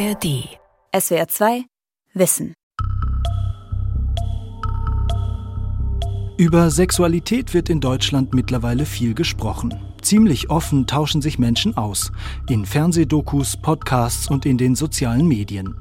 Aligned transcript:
ARD. 0.00 0.48
SWR 0.98 1.28
2 1.28 1.64
Wissen. 2.14 2.54
Über 6.38 6.70
Sexualität 6.70 7.52
wird 7.52 7.68
in 7.68 7.82
Deutschland 7.82 8.32
mittlerweile 8.32 8.86
viel 8.86 9.12
gesprochen. 9.12 9.78
Ziemlich 10.00 10.48
offen 10.48 10.86
tauschen 10.86 11.20
sich 11.20 11.38
Menschen 11.38 11.76
aus. 11.76 12.12
In 12.48 12.64
Fernsehdokus, 12.64 13.58
Podcasts 13.58 14.30
und 14.30 14.46
in 14.46 14.56
den 14.56 14.74
sozialen 14.74 15.28
Medien. 15.28 15.74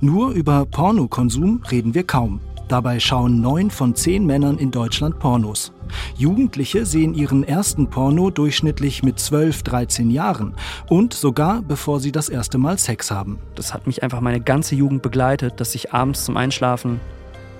Nur 0.00 0.30
über 0.30 0.64
Pornokonsum 0.64 1.64
reden 1.68 1.92
wir 1.92 2.04
kaum. 2.04 2.40
Dabei 2.68 2.98
schauen 2.98 3.40
neun 3.40 3.70
von 3.70 3.94
zehn 3.94 4.26
Männern 4.26 4.58
in 4.58 4.72
Deutschland 4.72 5.20
Pornos. 5.20 5.72
Jugendliche 6.16 6.84
sehen 6.84 7.14
ihren 7.14 7.44
ersten 7.44 7.88
Porno 7.90 8.30
durchschnittlich 8.30 9.04
mit 9.04 9.20
12, 9.20 9.62
13 9.62 10.10
Jahren 10.10 10.54
und 10.88 11.14
sogar 11.14 11.62
bevor 11.62 12.00
sie 12.00 12.10
das 12.10 12.28
erste 12.28 12.58
Mal 12.58 12.78
Sex 12.78 13.12
haben. 13.12 13.38
Das 13.54 13.72
hat 13.72 13.86
mich 13.86 14.02
einfach 14.02 14.20
meine 14.20 14.40
ganze 14.40 14.74
Jugend 14.74 15.02
begleitet, 15.02 15.60
dass 15.60 15.76
ich 15.76 15.92
abends 15.92 16.24
zum 16.24 16.36
Einschlafen 16.36 17.00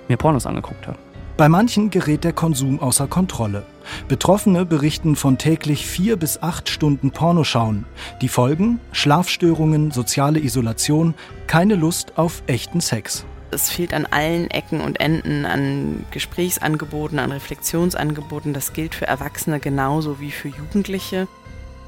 mir 0.09 0.17
Pornos 0.17 0.45
angeguckt 0.45 0.87
habe. 0.87 0.97
Bei 1.37 1.47
manchen 1.47 1.91
gerät 1.91 2.23
der 2.23 2.33
Konsum 2.33 2.79
außer 2.81 3.07
Kontrolle. 3.07 3.63
Betroffene 4.07 4.65
berichten 4.65 5.15
von 5.15 5.37
täglich 5.37 5.85
vier 5.85 6.17
bis 6.17 6.41
acht 6.41 6.67
Stunden 6.67 7.11
Pornoschauen. 7.11 7.85
Die 8.21 8.27
Folgen? 8.27 8.79
Schlafstörungen, 8.91 9.91
soziale 9.91 10.39
Isolation, 10.39 11.13
keine 11.45 11.75
Lust 11.75 12.17
auf 12.17 12.41
echten 12.47 12.81
Sex. 12.81 13.23
Es 13.49 13.69
fehlt 13.69 13.93
an 13.93 14.05
allen 14.05 14.49
Ecken 14.51 14.81
und 14.81 14.99
Enden 14.99 15.45
an 15.45 16.05
Gesprächsangeboten, 16.11 17.17
an 17.17 17.31
Reflexionsangeboten. 17.31 18.53
Das 18.53 18.73
gilt 18.73 18.93
für 18.93 19.07
Erwachsene 19.07 19.59
genauso 19.59 20.19
wie 20.19 20.31
für 20.31 20.49
Jugendliche. 20.49 21.27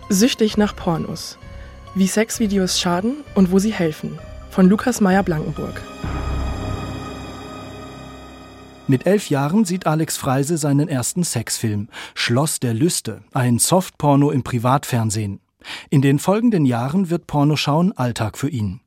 Süchtig 0.08 0.58
nach 0.58 0.76
Pornos. 0.76 1.38
Wie 1.96 2.08
Sexvideos 2.08 2.80
schaden 2.80 3.24
und 3.36 3.52
wo 3.52 3.60
sie 3.60 3.74
helfen. 3.74 4.20
Von 4.52 4.70
Lukas 4.70 5.02
Meyer-Blankenburg. 5.02 5.82
Mit 8.88 9.06
elf 9.06 9.30
Jahren 9.30 9.66
sieht 9.66 9.86
Alex 9.86 10.18
Freise 10.18 10.58
seinen 10.58 10.88
ersten 10.88 11.24
Sexfilm 11.24 11.90
Schloss 12.16 12.60
der 12.60 12.74
Lüste, 12.74 13.22
ein 13.34 13.60
Softporno 13.60 14.32
im 14.32 14.44
Privatfernsehen. 14.44 15.42
In 15.92 16.02
den 16.02 16.18
folgenden 16.18 16.66
Jahren 16.66 17.10
wird 17.12 17.28
Pornoschauen 17.28 17.96
Alltag 17.96 18.38
für 18.38 18.50
ihn. 18.50 18.82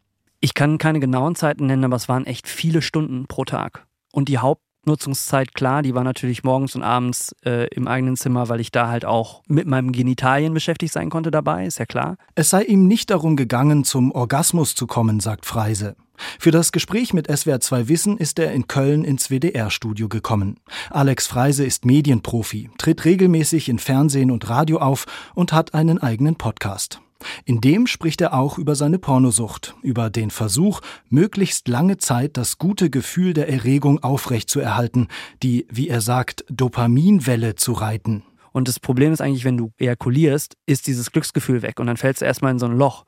Ich 0.45 0.55
kann 0.55 0.79
keine 0.79 0.98
genauen 0.98 1.37
Zeiten 1.37 1.67
nennen, 1.67 1.85
aber 1.85 1.95
es 1.95 2.09
waren 2.09 2.27
echt 2.27 2.48
viele 2.48 2.83
Stunden 2.83 3.27
pro 3.29 3.45
Tag. 3.45 3.87
Und 4.11 4.29
die 4.29 4.39
Hauptnutzungszeit, 4.39 5.55
klar, 5.55 5.83
die 5.83 5.95
war 5.95 6.03
natürlich 6.03 6.43
morgens 6.43 6.75
und 6.75 6.83
abends 6.83 7.33
äh, 7.47 7.69
im 7.69 7.87
eigenen 7.87 8.17
Zimmer, 8.17 8.48
weil 8.48 8.59
ich 8.59 8.73
da 8.73 8.89
halt 8.89 9.05
auch 9.05 9.45
mit 9.47 9.69
meinem 9.69 9.93
Genitalien 9.93 10.53
beschäftigt 10.53 10.93
sein 10.93 11.11
konnte 11.11 11.31
dabei, 11.31 11.65
ist 11.65 11.79
ja 11.79 11.87
klar. 11.87 12.17
Es 12.35 12.51
sei 12.51 12.65
ihm 12.65 12.89
nicht 12.89 13.11
darum 13.11 13.37
gegangen, 13.37 13.85
zum 13.85 14.11
Orgasmus 14.11 14.75
zu 14.75 14.89
kommen, 14.89 15.20
sagt 15.20 15.47
Freise. 15.47 15.95
Für 16.41 16.51
das 16.51 16.73
Gespräch 16.73 17.15
mit 17.15 17.31
SWR 17.31 17.61
2 17.61 17.89
Wissen 17.89 18.19
ist 18.19 18.41
er 18.41 18.53
in 18.53 18.67
Köln 18.67 19.05
ins 19.05 19.31
WDR-Studio 19.31 20.09
gekommen. 20.09 20.59
Alex 20.91 21.29
Freise 21.29 21.65
ist 21.65 21.85
Medienprofi, 21.85 22.69
tritt 22.79 23.05
regelmäßig 23.05 23.69
in 23.69 23.79
Fernsehen 23.79 24.33
und 24.33 24.48
Radio 24.48 24.79
auf 24.79 25.07
und 25.37 25.53
hat 25.53 25.73
einen 25.73 25.98
eigenen 25.98 26.35
Podcast. 26.35 27.01
In 27.45 27.61
dem 27.61 27.87
spricht 27.87 28.20
er 28.20 28.34
auch 28.34 28.59
über 28.59 28.75
seine 28.75 28.98
Pornosucht, 28.98 29.75
über 29.83 30.11
den 30.11 30.31
Versuch, 30.31 30.81
möglichst 31.09 31.69
lange 31.69 31.98
Zeit 31.98 32.37
das 32.37 32.59
gute 32.59 32.91
Gefühl 32.91 33.33
der 33.33 33.48
Erregung 33.48 34.03
aufrechtzuerhalten, 34.03 35.09
die, 35.42 35.67
wie 35.70 35.89
er 35.89 36.01
sagt, 36.01 36.45
Dopaminwelle 36.48 37.55
zu 37.55 37.73
reiten. 37.73 38.23
Und 38.53 38.69
das 38.69 38.79
Problem 38.79 39.12
ist 39.12 39.20
eigentlich, 39.20 39.45
wenn 39.45 39.56
du 39.56 39.73
ejakulierst, 39.79 40.56
ist 40.67 40.87
dieses 40.87 41.11
Glücksgefühl 41.11 41.62
weg 41.62 41.81
und 41.81 41.87
dann 41.87 41.97
fällst 41.97 42.20
du 42.20 42.27
erstmal 42.27 42.53
in 42.53 42.59
so 42.59 42.67
ein 42.67 42.77
Loch. 42.77 43.05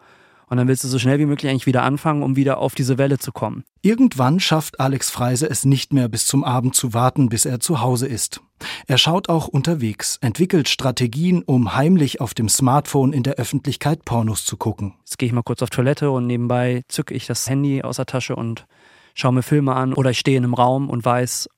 Und 0.48 0.56
dann 0.56 0.69
willst 0.69 0.84
du 0.84 0.89
so 0.89 0.98
schnell 0.98 1.19
wie 1.19 1.27
möglich 1.27 1.50
eigentlich 1.50 1.67
wieder 1.67 1.83
anfangen, 1.83 2.23
um 2.23 2.37
wieder 2.37 2.59
auf 2.59 2.75
diese 2.75 2.98
Welle 2.98 3.19
zu 3.19 3.33
kommen. 3.33 3.64
Irgendwann 3.83 4.41
schafft 4.41 4.81
Alex 4.81 5.11
Freise 5.11 5.48
es 5.48 5.64
nicht 5.64 5.92
mehr 5.92 6.09
bis 6.09 6.27
zum 6.27 6.45
Abend 6.45 6.75
zu 6.75 6.95
warten, 6.95 7.28
bis 7.28 7.45
er 7.45 7.61
zu 7.61 7.81
Hause 7.81 8.06
ist. 8.06 8.41
Er 8.87 8.99
schaut 8.99 9.28
auch 9.28 9.49
unterwegs, 9.49 10.19
entwickelt 10.21 10.69
Strategien, 10.69 11.43
um 11.43 11.75
heimlich 11.75 12.21
auf 12.21 12.34
dem 12.34 12.49
Smartphone 12.49 13.12
in 13.12 13.22
der 13.22 13.34
Öffentlichkeit 13.34 14.05
Pornos 14.05 14.44
zu 14.44 14.56
gucken. 14.56 14.94
Jetzt 15.00 15.19
gehe 15.19 15.27
ich 15.27 15.32
mal 15.32 15.43
kurz 15.43 15.62
auf 15.62 15.71
Toilette 15.71 16.10
und 16.10 16.27
nebenbei 16.27 16.82
zücke 16.88 17.15
ich 17.15 17.26
das 17.26 17.49
Handy 17.49 17.82
aus 17.82 17.97
der 17.97 18.06
Tasche 18.06 18.37
und 18.37 18.66
schaue 19.15 19.32
mir 19.32 19.43
Filme 19.43 19.75
an 19.75 19.93
oder 19.93 20.11
ich 20.11 20.19
stehe 20.19 20.37
in 20.37 20.44
einem 20.44 20.55
Raum 20.55 20.88
und 20.91 21.05
weiß, 21.05 21.49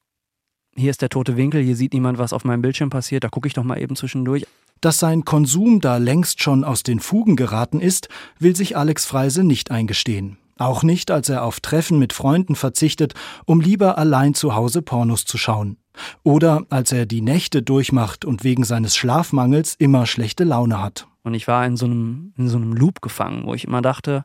hier 0.75 0.91
ist 0.91 1.03
der 1.03 1.09
tote 1.09 1.37
Winkel, 1.37 1.63
hier 1.63 1.77
sieht 1.77 1.95
niemand, 1.95 2.19
was 2.19 2.33
auf 2.33 2.45
meinem 2.45 2.63
Bildschirm 2.63 2.91
passiert, 2.91 3.25
da 3.25 3.29
gucke 3.29 3.49
ich 3.49 3.55
doch 3.55 3.65
mal 3.65 3.81
eben 3.81 3.97
zwischendurch. 3.97 4.47
Dass 4.81 4.99
sein 4.99 5.25
Konsum 5.25 5.81
da 5.81 5.97
längst 5.97 6.43
schon 6.43 6.65
aus 6.65 6.83
den 6.83 7.01
Fugen 7.01 7.37
geraten 7.37 7.81
ist, 7.81 8.09
will 8.39 8.55
sich 8.55 8.77
Alex 8.77 9.07
Freise 9.07 9.43
nicht 9.43 9.71
eingestehen. 9.71 10.39
Auch 10.59 10.83
nicht, 10.83 11.11
als 11.11 11.29
er 11.29 11.45
auf 11.45 11.61
Treffen 11.61 11.99
mit 11.99 12.13
Freunden 12.13 12.55
verzichtet, 12.55 13.15
um 13.45 13.61
lieber 13.61 13.99
allein 13.99 14.35
zu 14.35 14.55
Hause 14.55 14.81
Pornos 14.81 15.25
zu 15.25 15.37
schauen. 15.37 15.77
Oder 16.23 16.65
als 16.71 16.93
er 16.93 17.07
die 17.07 17.21
Nächte 17.21 17.63
durchmacht 17.63 18.25
und 18.25 18.45
wegen 18.45 18.65
seines 18.65 18.97
Schlafmangels 18.97 19.75
immer 19.79 20.07
schlechte 20.07 20.45
Laune 20.45 20.83
hat. 20.83 21.07
Und 21.23 21.35
ich 21.35 21.47
war 21.49 21.67
in 21.67 21.77
so 21.77 21.87
einem, 21.87 22.33
in 22.37 22.49
so 22.49 22.57
einem 22.57 22.73
Loop 22.73 23.03
gefangen, 23.03 23.47
wo 23.47 23.55
ich 23.55 23.65
immer 23.65 23.83
dachte, 23.83 24.25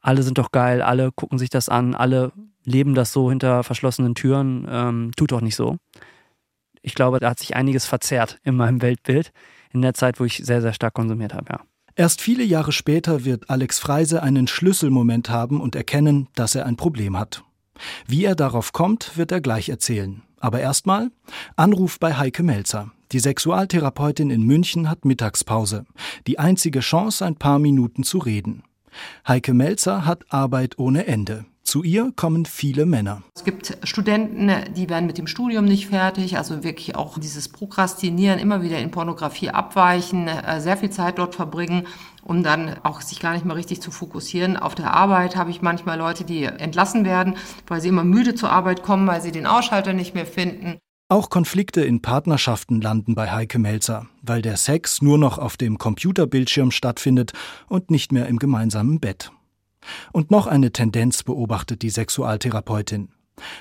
alle 0.00 0.22
sind 0.22 0.38
doch 0.38 0.52
geil, 0.52 0.82
alle 0.82 1.12
gucken 1.12 1.38
sich 1.38 1.50
das 1.50 1.68
an, 1.68 1.94
alle 1.94 2.32
leben 2.64 2.94
das 2.94 3.12
so 3.12 3.30
hinter 3.30 3.64
verschlossenen 3.64 4.14
Türen, 4.14 4.66
ähm, 4.68 5.10
tut 5.16 5.32
doch 5.32 5.40
nicht 5.40 5.56
so. 5.56 5.76
Ich 6.82 6.94
glaube, 6.94 7.20
da 7.20 7.30
hat 7.30 7.38
sich 7.38 7.56
einiges 7.56 7.86
verzerrt 7.86 8.38
in 8.44 8.56
meinem 8.56 8.82
Weltbild 8.82 9.32
in 9.72 9.82
der 9.82 9.94
Zeit, 9.94 10.20
wo 10.20 10.24
ich 10.24 10.38
sehr, 10.44 10.60
sehr 10.60 10.72
stark 10.72 10.94
konsumiert 10.94 11.34
habe, 11.34 11.46
ja. 11.50 11.60
Erst 11.96 12.20
viele 12.20 12.44
Jahre 12.44 12.72
später 12.72 13.24
wird 13.24 13.50
Alex 13.50 13.78
Freise 13.78 14.22
einen 14.22 14.46
Schlüsselmoment 14.46 15.28
haben 15.28 15.60
und 15.60 15.74
erkennen, 15.74 16.28
dass 16.34 16.54
er 16.54 16.64
ein 16.64 16.76
Problem 16.76 17.18
hat. 17.18 17.42
Wie 18.06 18.24
er 18.24 18.34
darauf 18.34 18.72
kommt, 18.72 19.16
wird 19.16 19.32
er 19.32 19.40
gleich 19.40 19.68
erzählen. 19.68 20.22
Aber 20.38 20.60
erstmal 20.60 21.10
Anruf 21.56 21.98
bei 21.98 22.14
Heike 22.14 22.42
Melzer. 22.42 22.90
Die 23.12 23.18
Sexualtherapeutin 23.18 24.30
in 24.30 24.42
München 24.42 24.88
hat 24.88 25.04
Mittagspause. 25.04 25.84
Die 26.26 26.38
einzige 26.38 26.80
Chance, 26.80 27.26
ein 27.26 27.36
paar 27.36 27.58
Minuten 27.58 28.04
zu 28.04 28.18
reden. 28.18 28.62
Heike 29.26 29.52
Melzer 29.52 30.06
hat 30.06 30.24
Arbeit 30.32 30.78
ohne 30.78 31.06
Ende. 31.06 31.44
Zu 31.70 31.84
ihr 31.84 32.10
kommen 32.16 32.46
viele 32.46 32.84
Männer. 32.84 33.22
Es 33.36 33.44
gibt 33.44 33.78
Studenten, 33.84 34.50
die 34.74 34.90
werden 34.90 35.06
mit 35.06 35.18
dem 35.18 35.28
Studium 35.28 35.66
nicht 35.66 35.86
fertig, 35.86 36.36
also 36.36 36.64
wirklich 36.64 36.96
auch 36.96 37.16
dieses 37.16 37.48
Prokrastinieren, 37.48 38.40
immer 38.40 38.60
wieder 38.60 38.80
in 38.80 38.90
Pornografie 38.90 39.50
abweichen, 39.50 40.26
äh, 40.26 40.60
sehr 40.60 40.76
viel 40.76 40.90
Zeit 40.90 41.20
dort 41.20 41.36
verbringen, 41.36 41.86
um 42.24 42.42
dann 42.42 42.74
auch 42.82 43.02
sich 43.02 43.20
gar 43.20 43.34
nicht 43.34 43.44
mehr 43.44 43.54
richtig 43.54 43.80
zu 43.80 43.92
fokussieren. 43.92 44.56
Auf 44.56 44.74
der 44.74 44.92
Arbeit 44.92 45.36
habe 45.36 45.52
ich 45.52 45.62
manchmal 45.62 45.96
Leute, 45.96 46.24
die 46.24 46.42
entlassen 46.42 47.04
werden, 47.04 47.36
weil 47.68 47.80
sie 47.80 47.90
immer 47.90 48.02
müde 48.02 48.34
zur 48.34 48.50
Arbeit 48.50 48.82
kommen, 48.82 49.06
weil 49.06 49.22
sie 49.22 49.30
den 49.30 49.46
Ausschalter 49.46 49.92
nicht 49.92 50.12
mehr 50.12 50.26
finden. 50.26 50.78
Auch 51.08 51.30
Konflikte 51.30 51.82
in 51.82 52.02
Partnerschaften 52.02 52.80
landen 52.80 53.14
bei 53.14 53.30
Heike 53.30 53.60
Melzer, 53.60 54.08
weil 54.22 54.42
der 54.42 54.56
Sex 54.56 55.02
nur 55.02 55.18
noch 55.18 55.38
auf 55.38 55.56
dem 55.56 55.78
Computerbildschirm 55.78 56.72
stattfindet 56.72 57.32
und 57.68 57.92
nicht 57.92 58.10
mehr 58.10 58.26
im 58.26 58.40
gemeinsamen 58.40 58.98
Bett. 58.98 59.30
Und 60.12 60.30
noch 60.30 60.46
eine 60.46 60.72
Tendenz 60.72 61.22
beobachtet 61.22 61.82
die 61.82 61.90
Sexualtherapeutin. 61.90 63.08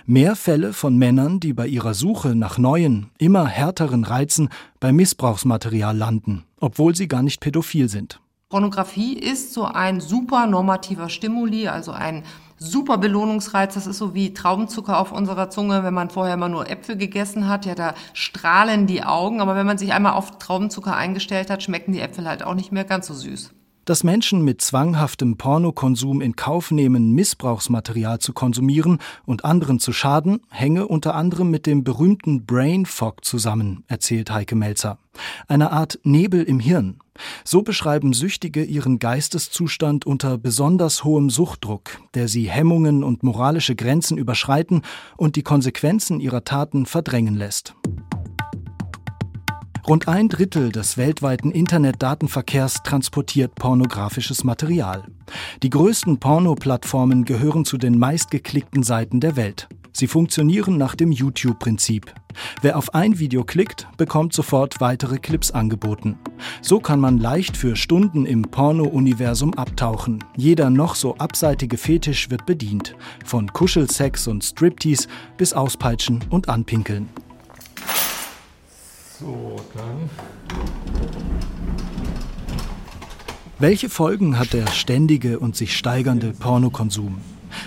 Mehr 0.05 0.35
Fälle 0.35 0.73
von 0.73 0.97
Männern, 0.97 1.39
die 1.39 1.53
bei 1.53 1.67
ihrer 1.67 1.93
Suche 1.93 2.35
nach 2.35 2.57
neuen, 2.57 3.11
immer 3.17 3.47
härteren 3.47 4.03
Reizen 4.03 4.49
bei 4.79 4.91
Missbrauchsmaterial 4.91 5.95
landen, 5.95 6.43
obwohl 6.59 6.95
sie 6.95 7.07
gar 7.07 7.23
nicht 7.23 7.39
pädophil 7.39 7.87
sind. 7.89 8.19
Pornografie 8.49 9.13
ist 9.13 9.53
so 9.53 9.65
ein 9.65 10.01
super 10.01 10.47
normativer 10.47 11.09
Stimuli, 11.09 11.67
also 11.67 11.91
ein 11.91 12.23
super 12.57 12.97
Belohnungsreiz. 12.97 13.75
Das 13.75 13.85
ist 13.85 13.99
so 13.99 14.15
wie 14.15 14.33
Traubenzucker 14.33 14.99
auf 14.99 15.11
unserer 15.11 15.51
Zunge, 15.51 15.83
wenn 15.83 15.93
man 15.93 16.09
vorher 16.09 16.33
immer 16.33 16.49
nur 16.49 16.67
Äpfel 16.67 16.97
gegessen 16.97 17.47
hat. 17.47 17.67
Ja, 17.67 17.75
da 17.75 17.93
strahlen 18.13 18.87
die 18.87 19.03
Augen. 19.03 19.39
Aber 19.39 19.55
wenn 19.55 19.67
man 19.67 19.77
sich 19.77 19.93
einmal 19.93 20.13
auf 20.13 20.39
Traubenzucker 20.39 20.95
eingestellt 20.95 21.51
hat, 21.51 21.61
schmecken 21.61 21.93
die 21.93 22.01
Äpfel 22.01 22.27
halt 22.27 22.41
auch 22.41 22.55
nicht 22.55 22.71
mehr 22.71 22.85
ganz 22.85 23.05
so 23.05 23.13
süß. 23.13 23.51
Dass 23.85 24.03
Menschen 24.03 24.43
mit 24.43 24.61
zwanghaftem 24.61 25.37
Pornokonsum 25.37 26.21
in 26.21 26.35
Kauf 26.35 26.69
nehmen, 26.69 27.13
Missbrauchsmaterial 27.13 28.19
zu 28.19 28.33
konsumieren 28.33 28.99
und 29.25 29.45
anderen 29.45 29.79
zu 29.79 29.93
schaden, 29.93 30.41
hänge 30.49 30.87
unter 30.87 31.15
anderem 31.15 31.49
mit 31.49 31.65
dem 31.65 31.83
berühmten 31.83 32.45
Brain 32.45 32.85
Fog 32.85 33.25
zusammen, 33.25 33.83
erzählt 33.87 34.31
Heike 34.31 34.55
Melzer. 34.55 34.99
Eine 35.47 35.71
Art 35.71 35.99
Nebel 36.03 36.43
im 36.43 36.59
Hirn. 36.59 36.99
So 37.43 37.63
beschreiben 37.63 38.13
Süchtige 38.13 38.63
ihren 38.63 38.99
Geisteszustand 38.99 40.05
unter 40.05 40.37
besonders 40.37 41.03
hohem 41.03 41.29
Suchtdruck, 41.29 41.99
der 42.13 42.27
sie 42.27 42.49
Hemmungen 42.49 43.03
und 43.03 43.23
moralische 43.23 43.75
Grenzen 43.75 44.17
überschreiten 44.17 44.83
und 45.17 45.35
die 45.35 45.43
Konsequenzen 45.43 46.19
ihrer 46.19 46.43
Taten 46.43 46.85
verdrängen 46.85 47.35
lässt. 47.35 47.75
Rund 49.89 50.07
ein 50.07 50.29
Drittel 50.29 50.71
des 50.71 50.99
weltweiten 50.99 51.49
Internetdatenverkehrs 51.49 52.83
transportiert 52.83 53.55
pornografisches 53.55 54.43
Material. 54.43 55.05
Die 55.63 55.71
größten 55.71 56.19
Porno-Plattformen 56.19 57.25
gehören 57.25 57.65
zu 57.65 57.79
den 57.79 57.97
meistgeklickten 57.97 58.83
Seiten 58.83 59.19
der 59.19 59.35
Welt. 59.35 59.67
Sie 59.91 60.05
funktionieren 60.05 60.77
nach 60.77 60.93
dem 60.93 61.11
YouTube-Prinzip. 61.11 62.13
Wer 62.61 62.77
auf 62.77 62.93
ein 62.93 63.17
Video 63.17 63.43
klickt, 63.43 63.87
bekommt 63.97 64.33
sofort 64.33 64.79
weitere 64.79 65.17
Clips 65.17 65.49
angeboten. 65.49 66.19
So 66.61 66.79
kann 66.79 66.99
man 66.99 67.17
leicht 67.17 67.57
für 67.57 67.75
Stunden 67.75 68.27
im 68.27 68.43
Porno-Universum 68.43 69.55
abtauchen. 69.55 70.23
Jeder 70.37 70.69
noch 70.69 70.93
so 70.93 71.17
abseitige 71.17 71.77
Fetisch 71.77 72.29
wird 72.29 72.45
bedient. 72.45 72.95
Von 73.25 73.51
Kuschelsex 73.51 74.27
und 74.27 74.43
Striptease 74.43 75.07
bis 75.37 75.53
Auspeitschen 75.53 76.19
und 76.29 76.47
Anpinkeln. 76.47 77.09
So, 79.19 79.57
dann. 79.75 80.09
Welche 83.57 83.89
Folgen 83.89 84.39
hat 84.39 84.53
der 84.53 84.67
ständige 84.67 85.39
und 85.39 85.57
sich 85.57 85.75
steigernde 85.75 86.31
Pornokonsum? 86.31 87.17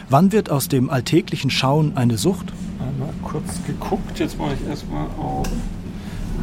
Wann 0.09 0.33
wird 0.33 0.49
aus 0.51 0.69
dem 0.69 0.89
alltäglichen 0.89 1.51
Schauen 1.51 1.95
eine 1.99 2.17
Sucht? 2.17 2.55
Einmal 2.79 3.13
kurz 3.23 3.61
geguckt, 3.67 4.19
jetzt 4.19 4.39
mache 4.39 4.55
ich 4.55 4.67
erstmal 4.67 5.07
auf 5.19 5.47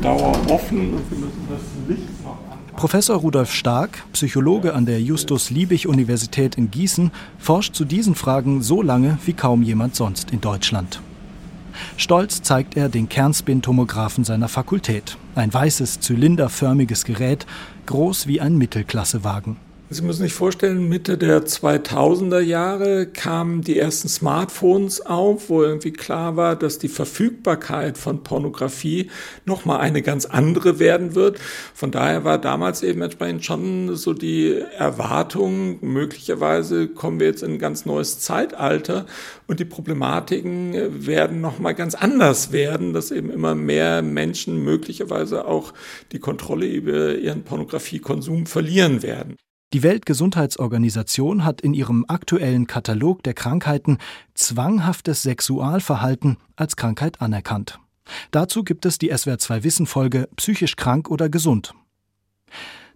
Dauer 0.04 0.32
offen 0.48 0.94
und 0.94 1.12
wir 1.12 1.18
müssen 1.18 1.48
das 1.50 1.62
Licht 1.88 2.24
noch 2.24 2.38
anpassen. 2.52 2.76
Professor 2.76 3.18
Rudolf 3.18 3.52
Stark, 3.52 4.04
Psychologe 4.14 4.76
an 4.76 4.86
der 4.86 5.02
Justus-Liebig-Universität 5.02 6.56
in 6.56 6.70
Gießen, 6.70 7.10
forscht 7.40 7.74
zu 7.74 7.84
diesen 7.84 8.14
Fragen 8.14 8.62
so 8.62 8.84
lange 8.84 9.18
wie 9.26 9.34
kaum 9.34 9.64
jemand 9.64 9.96
sonst 9.96 10.30
in 10.30 10.40
Deutschland. 10.40 11.02
Stolz 11.98 12.42
zeigt 12.42 12.78
er 12.78 12.90
den 12.90 13.10
Kernspintomographen 13.10 14.24
seiner 14.24 14.48
Fakultät. 14.48 15.18
Ein 15.36 15.54
weißes, 15.54 16.00
zylinderförmiges 16.00 17.06
Gerät, 17.06 17.46
groß 17.86 18.28
wie 18.28 18.42
ein 18.42 18.58
Mittelklassewagen. 18.58 19.58
Sie 19.92 20.04
müssen 20.04 20.22
sich 20.22 20.34
vorstellen, 20.34 20.88
Mitte 20.88 21.18
der 21.18 21.48
2000er 21.48 22.42
Jahre 22.42 23.08
kamen 23.08 23.62
die 23.64 23.80
ersten 23.80 24.08
Smartphones 24.08 25.04
auf, 25.04 25.50
wo 25.50 25.64
irgendwie 25.64 25.92
klar 25.92 26.36
war, 26.36 26.56
dass 26.56 26.78
die 26.78 26.90
Verfügbarkeit 26.90 27.98
von 27.98 28.22
Pornografie 28.22 29.10
nochmal 29.46 29.80
eine 29.80 30.04
ganz 30.04 30.28
andere 30.28 30.78
werden 30.78 31.16
wird. 31.16 31.40
Von 31.74 31.90
daher 31.90 32.24
war 32.24 32.38
damals 32.38 32.84
eben 32.84 33.02
entsprechend 33.02 33.44
schon 33.44 33.96
so 33.96 34.14
die 34.14 34.60
Erwartung, 34.78 35.80
möglicherweise 35.82 36.88
kommen 36.88 37.20
wir 37.20 37.26
jetzt 37.26 37.42
in 37.42 37.54
ein 37.54 37.60
ganz 37.60 37.88
neues 37.88 38.20
Zeitalter 38.20 39.08
und 39.48 39.60
die 39.60 39.66
Problematiken 39.66 41.04
werden 41.04 41.42
nochmal 41.42 41.74
ganz 41.74 41.96
anders 41.96 42.52
werden, 42.52 42.94
dass 42.94 43.10
eben 43.10 43.32
immer 43.32 43.56
mehr 43.56 44.04
Menschen 44.04 44.64
möglicherweise 44.64 45.46
auch 45.46 45.74
die 46.12 46.20
Kontrolle 46.20 46.68
über 46.68 47.16
ihren 47.16 47.42
Pornografiekonsum 47.42 48.46
verlieren 48.46 49.02
werden. 49.02 49.36
Die 49.72 49.84
Weltgesundheitsorganisation 49.84 51.46
hat 51.46 51.62
in 51.62 51.76
ihrem 51.76 52.04
aktuellen 52.08 52.66
Katalog 52.66 53.22
der 53.22 53.36
Krankheiten 53.36 54.00
zwanghaftes 54.34 55.22
Sexualverhalten 55.22 56.38
als 56.56 56.76
Krankheit 56.76 57.22
anerkannt. 57.22 57.80
Dazu 58.32 58.64
gibt 58.64 58.88
es 58.88 58.98
die 58.98 59.14
SWR2 59.14 59.64
Wissen 59.64 59.86
Folge 59.86 60.28
Psychisch 60.38 60.76
krank 60.76 61.12
oder 61.12 61.30
gesund. 61.30 61.76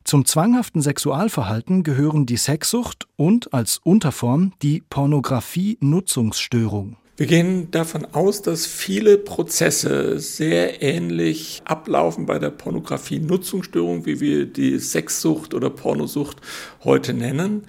Zum 0.04 0.26
zwanghaften 0.26 0.82
Sexualverhalten 0.82 1.84
gehören 1.84 2.26
die 2.26 2.38
Sexsucht 2.38 3.08
und 3.18 3.54
als 3.54 3.78
Unterform 3.78 4.54
die 4.64 4.82
Pornografie-Nutzungsstörung. 4.90 6.98
Wir 7.16 7.28
gehen 7.28 7.70
davon 7.70 8.08
aus, 8.12 8.42
dass 8.42 8.66
viele 8.66 9.20
Prozesse 9.20 10.20
sehr 10.20 10.82
ähnlich 10.82 11.62
ablaufen 11.64 12.26
bei 12.26 12.40
der 12.40 12.50
Pornografie-Nutzungsstörung, 12.50 14.08
wie 14.08 14.20
wir 14.20 14.48
die 14.48 14.80
Sexsucht 14.80 15.54
oder 15.54 15.70
Pornosucht 15.70 16.38
heute 16.84 17.14
nennen, 17.14 17.66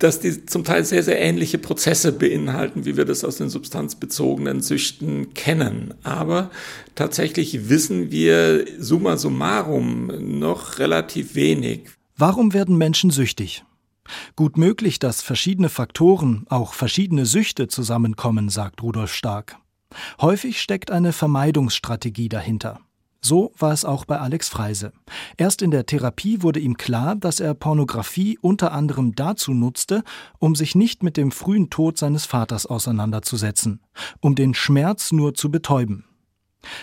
dass 0.00 0.18
die 0.18 0.46
zum 0.46 0.64
Teil 0.64 0.84
sehr, 0.84 1.04
sehr 1.04 1.20
ähnliche 1.20 1.58
Prozesse 1.58 2.10
beinhalten, 2.10 2.86
wie 2.86 2.96
wir 2.96 3.04
das 3.04 3.22
aus 3.22 3.36
den 3.36 3.50
substanzbezogenen 3.50 4.62
Süchten 4.62 5.32
kennen. 5.32 5.94
Aber 6.02 6.50
tatsächlich 6.96 7.68
wissen 7.68 8.10
wir 8.10 8.64
summa 8.80 9.16
summarum 9.16 10.40
noch 10.40 10.80
relativ 10.80 11.36
wenig. 11.36 11.82
Warum 12.16 12.52
werden 12.52 12.76
Menschen 12.76 13.10
süchtig? 13.10 13.62
Gut 14.36 14.56
möglich, 14.56 14.98
dass 14.98 15.22
verschiedene 15.22 15.68
Faktoren, 15.68 16.46
auch 16.48 16.74
verschiedene 16.74 17.26
Süchte 17.26 17.68
zusammenkommen, 17.68 18.48
sagt 18.48 18.82
Rudolf 18.82 19.12
Stark. 19.12 19.56
Häufig 20.20 20.60
steckt 20.60 20.90
eine 20.90 21.12
Vermeidungsstrategie 21.12 22.28
dahinter. 22.28 22.80
So 23.20 23.52
war 23.58 23.72
es 23.72 23.84
auch 23.84 24.04
bei 24.04 24.18
Alex 24.20 24.48
Freise. 24.48 24.92
Erst 25.36 25.60
in 25.60 25.72
der 25.72 25.86
Therapie 25.86 26.42
wurde 26.42 26.60
ihm 26.60 26.76
klar, 26.76 27.16
dass 27.16 27.40
er 27.40 27.54
Pornografie 27.54 28.38
unter 28.40 28.72
anderem 28.72 29.14
dazu 29.14 29.52
nutzte, 29.52 30.04
um 30.38 30.54
sich 30.54 30.74
nicht 30.74 31.02
mit 31.02 31.16
dem 31.16 31.32
frühen 31.32 31.68
Tod 31.68 31.98
seines 31.98 32.26
Vaters 32.26 32.66
auseinanderzusetzen, 32.66 33.80
um 34.20 34.34
den 34.34 34.54
Schmerz 34.54 35.10
nur 35.10 35.34
zu 35.34 35.50
betäuben. 35.50 36.04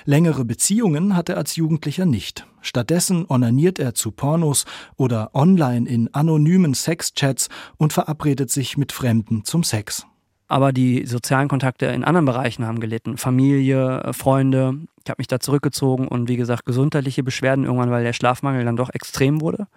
Längere 0.06 0.46
Beziehungen 0.46 1.16
hat 1.16 1.30
er 1.30 1.38
als 1.38 1.56
Jugendlicher 1.56 2.06
nicht. 2.06 2.48
Stattdessen 2.62 3.26
onaniert 3.28 3.80
er 3.80 3.94
zu 3.94 4.12
Pornos 4.12 4.66
oder 4.98 5.32
online 5.34 5.88
in 5.90 6.14
anonymen 6.14 6.74
Sexchats 6.74 7.50
und 7.78 7.94
verabredet 7.94 8.50
sich 8.50 8.78
mit 8.78 8.92
Fremden 8.92 9.44
zum 9.44 9.64
Sex. 9.64 10.06
Aber 10.48 10.72
die 10.72 11.06
sozialen 11.06 11.48
Kontakte 11.48 11.88
in 11.88 12.04
anderen 12.04 12.26
Bereichen 12.26 12.66
haben 12.66 12.80
gelitten. 12.80 13.18
Familie, 13.18 14.02
äh, 14.02 14.14
Freunde. 14.14 14.80
Ich 15.04 15.10
habe 15.10 15.20
mich 15.20 15.28
da 15.28 15.40
zurückgezogen 15.40 16.08
und 16.08 16.30
wie 16.30 16.38
gesagt, 16.38 16.66
gesundheitliche 16.66 17.24
Beschwerden 17.24 17.66
irgendwann, 17.66 17.92
weil 17.92 18.04
der 18.04 18.14
Schlafmangel 18.14 18.64
dann 18.64 18.76
doch 18.76 18.90
extrem 18.94 19.42
wurde. 19.42 19.68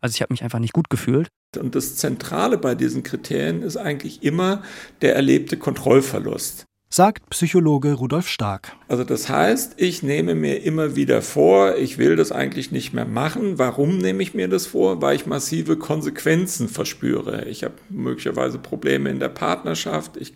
Also 0.00 0.14
ich 0.14 0.22
habe 0.22 0.32
mich 0.32 0.42
einfach 0.42 0.58
nicht 0.58 0.72
gut 0.72 0.90
gefühlt. 0.90 1.28
Und 1.56 1.74
das 1.74 1.96
Zentrale 1.96 2.58
bei 2.58 2.74
diesen 2.74 3.02
Kriterien 3.02 3.62
ist 3.62 3.76
eigentlich 3.76 4.22
immer 4.22 4.62
der 5.00 5.16
erlebte 5.16 5.56
Kontrollverlust 5.56 6.66
sagt 6.96 7.28
Psychologe 7.28 7.92
Rudolf 7.92 8.26
Stark. 8.26 8.74
Also 8.88 9.04
das 9.04 9.28
heißt, 9.28 9.74
ich 9.76 10.02
nehme 10.02 10.34
mir 10.34 10.62
immer 10.62 10.96
wieder 10.96 11.20
vor, 11.20 11.76
ich 11.76 11.98
will 11.98 12.16
das 12.16 12.32
eigentlich 12.32 12.72
nicht 12.72 12.94
mehr 12.94 13.04
machen. 13.04 13.58
Warum 13.58 13.98
nehme 13.98 14.22
ich 14.22 14.32
mir 14.32 14.48
das 14.48 14.66
vor? 14.66 15.02
Weil 15.02 15.14
ich 15.14 15.26
massive 15.26 15.76
Konsequenzen 15.76 16.70
verspüre. 16.70 17.44
Ich 17.50 17.64
habe 17.64 17.74
möglicherweise 17.90 18.56
Probleme 18.56 19.10
in 19.10 19.20
der 19.20 19.28
Partnerschaft. 19.28 20.16
Ich 20.16 20.32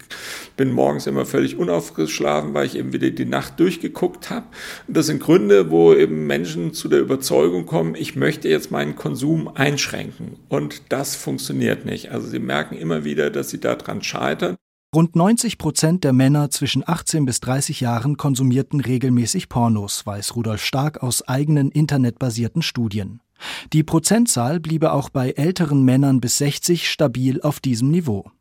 bin 0.58 0.70
morgens 0.70 1.06
immer 1.06 1.24
völlig 1.24 1.56
unaufgeschlafen, 1.56 2.52
weil 2.52 2.66
ich 2.66 2.76
eben 2.76 2.92
wieder 2.92 3.08
die 3.08 3.24
Nacht 3.24 3.58
durchgeguckt 3.58 4.28
habe. 4.28 4.44
Und 4.86 4.98
das 4.98 5.06
sind 5.06 5.22
Gründe, 5.22 5.70
wo 5.70 5.94
eben 5.94 6.26
Menschen 6.26 6.74
zu 6.74 6.88
der 6.88 7.00
Überzeugung 7.00 7.64
kommen, 7.64 7.94
ich 7.94 8.16
möchte 8.16 8.50
jetzt 8.50 8.70
meinen 8.70 8.96
Konsum 8.96 9.48
einschränken. 9.48 10.36
Und 10.50 10.82
das 10.90 11.16
funktioniert 11.16 11.86
nicht. 11.86 12.12
Also 12.12 12.28
sie 12.28 12.38
merken 12.38 12.76
immer 12.76 13.02
wieder, 13.04 13.30
dass 13.30 13.48
sie 13.48 13.60
daran 13.60 14.02
scheitern. 14.02 14.56
Rund 14.92 15.14
90 15.14 15.56
Prozent 15.56 16.02
der 16.02 16.12
Männer 16.12 16.50
zwischen 16.50 16.82
18 16.84 17.24
bis 17.24 17.38
30 17.38 17.80
Jahren 17.80 18.16
konsumierten 18.16 18.80
regelmäßig 18.80 19.48
Pornos, 19.48 20.04
weiß 20.04 20.34
Rudolf 20.34 20.64
Stark 20.64 21.00
aus 21.00 21.22
eigenen 21.28 21.70
internetbasierten 21.70 22.60
Studien. 22.60 23.20
Die 23.72 23.84
Prozentzahl 23.84 24.58
bliebe 24.58 24.90
auch 24.90 25.08
bei 25.08 25.30
älteren 25.30 25.84
Männern 25.84 26.20
bis 26.20 26.38
60 26.38 26.90
stabil 26.90 27.40
auf 27.40 27.60
diesem 27.60 27.92
Niveau. 27.92 28.32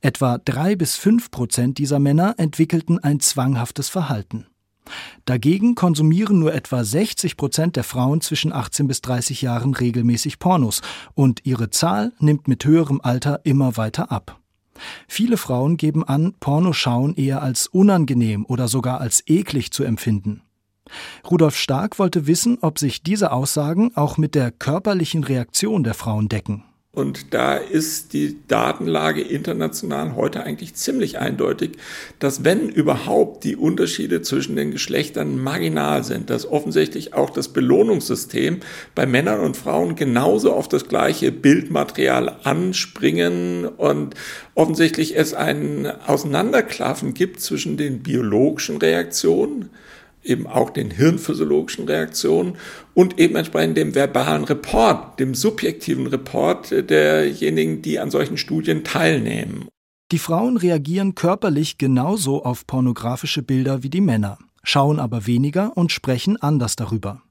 Etwa 0.00 0.38
drei 0.38 0.74
bis 0.74 0.96
fünf 0.96 1.30
Prozent 1.30 1.78
dieser 1.78 2.00
Männer 2.00 2.34
entwickelten 2.36 2.98
ein 2.98 3.20
zwanghaftes 3.20 3.88
Verhalten. 3.88 4.48
Dagegen 5.24 5.76
konsumieren 5.76 6.40
nur 6.40 6.52
etwa 6.52 6.82
60 6.82 7.36
Prozent 7.36 7.76
der 7.76 7.84
Frauen 7.84 8.20
zwischen 8.22 8.52
18 8.52 8.88
bis 8.88 9.02
30 9.02 9.40
Jahren 9.42 9.74
regelmäßig 9.74 10.40
Pornos 10.40 10.82
und 11.14 11.46
ihre 11.46 11.70
Zahl 11.70 12.12
nimmt 12.18 12.48
mit 12.48 12.64
höherem 12.64 13.00
Alter 13.00 13.42
immer 13.44 13.76
weiter 13.76 14.10
ab. 14.10 14.39
Viele 15.08 15.36
Frauen 15.36 15.76
geben 15.76 16.04
an, 16.04 16.34
Pornoschauen 16.40 17.14
eher 17.14 17.42
als 17.42 17.66
unangenehm 17.66 18.44
oder 18.46 18.68
sogar 18.68 19.00
als 19.00 19.22
eklig 19.26 19.72
zu 19.72 19.84
empfinden. 19.84 20.42
Rudolf 21.30 21.56
Stark 21.56 21.98
wollte 21.98 22.26
wissen, 22.26 22.58
ob 22.62 22.78
sich 22.78 23.02
diese 23.02 23.32
Aussagen 23.32 23.92
auch 23.94 24.18
mit 24.18 24.34
der 24.34 24.50
körperlichen 24.50 25.24
Reaktion 25.24 25.84
der 25.84 25.94
Frauen 25.94 26.28
decken. 26.28 26.64
Und 26.92 27.34
da 27.34 27.54
ist 27.54 28.14
die 28.14 28.38
Datenlage 28.48 29.20
international 29.20 30.16
heute 30.16 30.42
eigentlich 30.42 30.74
ziemlich 30.74 31.20
eindeutig, 31.20 31.78
dass 32.18 32.42
wenn 32.42 32.68
überhaupt 32.68 33.44
die 33.44 33.54
Unterschiede 33.54 34.22
zwischen 34.22 34.56
den 34.56 34.72
Geschlechtern 34.72 35.38
marginal 35.38 36.02
sind, 36.02 36.30
dass 36.30 36.50
offensichtlich 36.50 37.14
auch 37.14 37.30
das 37.30 37.46
Belohnungssystem 37.52 38.58
bei 38.96 39.06
Männern 39.06 39.38
und 39.38 39.56
Frauen 39.56 39.94
genauso 39.94 40.52
auf 40.52 40.66
das 40.66 40.88
gleiche 40.88 41.30
Bildmaterial 41.30 42.38
anspringen 42.42 43.66
und 43.66 44.16
offensichtlich 44.56 45.16
es 45.16 45.32
ein 45.32 45.86
Auseinanderklaffen 45.86 47.14
gibt 47.14 47.40
zwischen 47.40 47.76
den 47.76 48.02
biologischen 48.02 48.78
Reaktionen, 48.78 49.70
eben 50.22 50.46
auch 50.46 50.70
den 50.70 50.90
hirnphysiologischen 50.90 51.86
Reaktionen 51.86 52.56
und 52.94 53.18
eben 53.18 53.36
entsprechend 53.36 53.76
dem 53.76 53.94
verbalen 53.94 54.44
Report, 54.44 55.18
dem 55.18 55.34
subjektiven 55.34 56.06
Report 56.06 56.70
derjenigen, 56.70 57.82
die 57.82 57.98
an 57.98 58.10
solchen 58.10 58.36
Studien 58.36 58.84
teilnehmen. 58.84 59.68
Die 60.12 60.18
Frauen 60.18 60.56
reagieren 60.56 61.14
körperlich 61.14 61.78
genauso 61.78 62.44
auf 62.44 62.66
pornografische 62.66 63.42
Bilder 63.42 63.82
wie 63.82 63.90
die 63.90 64.00
Männer, 64.00 64.38
schauen 64.62 64.98
aber 64.98 65.26
weniger 65.26 65.76
und 65.76 65.92
sprechen 65.92 66.36
anders 66.36 66.76
darüber. 66.76 67.22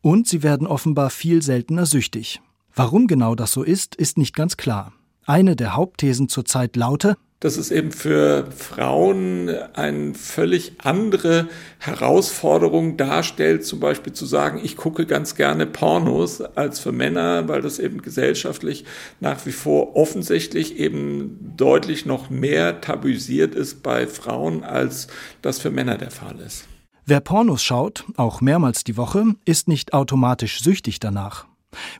Und 0.00 0.28
sie 0.28 0.42
werden 0.42 0.66
offenbar 0.66 1.10
viel 1.10 1.42
seltener 1.42 1.86
süchtig. 1.86 2.40
Warum 2.74 3.06
genau 3.06 3.34
das 3.34 3.52
so 3.52 3.62
ist, 3.62 3.96
ist 3.96 4.16
nicht 4.16 4.34
ganz 4.34 4.56
klar. 4.56 4.92
Eine 5.26 5.56
der 5.56 5.74
Hauptthesen 5.74 6.28
zurzeit 6.28 6.76
laute, 6.76 7.16
dass 7.40 7.56
es 7.56 7.70
eben 7.70 7.90
für 7.90 8.46
Frauen 8.56 9.48
eine 9.72 10.14
völlig 10.14 10.72
andere 10.78 11.48
Herausforderung 11.78 12.98
darstellt, 12.98 13.64
zum 13.64 13.80
Beispiel 13.80 14.12
zu 14.12 14.26
sagen, 14.26 14.60
ich 14.62 14.76
gucke 14.76 15.06
ganz 15.06 15.34
gerne 15.34 15.66
Pornos 15.66 16.42
als 16.42 16.80
für 16.80 16.92
Männer, 16.92 17.48
weil 17.48 17.62
das 17.62 17.78
eben 17.78 18.02
gesellschaftlich 18.02 18.84
nach 19.20 19.46
wie 19.46 19.52
vor 19.52 19.96
offensichtlich 19.96 20.78
eben 20.78 21.54
deutlich 21.56 22.04
noch 22.04 22.28
mehr 22.28 22.82
tabuisiert 22.82 23.54
ist 23.54 23.82
bei 23.82 24.06
Frauen, 24.06 24.62
als 24.62 25.08
das 25.40 25.58
für 25.58 25.70
Männer 25.70 25.96
der 25.96 26.10
Fall 26.10 26.38
ist. 26.40 26.66
Wer 27.06 27.20
Pornos 27.20 27.62
schaut, 27.62 28.04
auch 28.16 28.42
mehrmals 28.42 28.84
die 28.84 28.98
Woche, 28.98 29.24
ist 29.46 29.66
nicht 29.66 29.94
automatisch 29.94 30.62
süchtig 30.62 31.00
danach. 31.00 31.46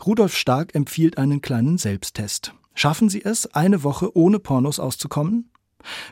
Rudolf 0.04 0.36
Stark 0.36 0.74
empfiehlt 0.74 1.16
einen 1.16 1.40
kleinen 1.40 1.78
Selbsttest. 1.78 2.52
Schaffen 2.80 3.10
Sie 3.10 3.22
es, 3.22 3.46
eine 3.54 3.84
Woche 3.84 4.16
ohne 4.16 4.38
Pornos 4.38 4.80
auszukommen? 4.80 5.50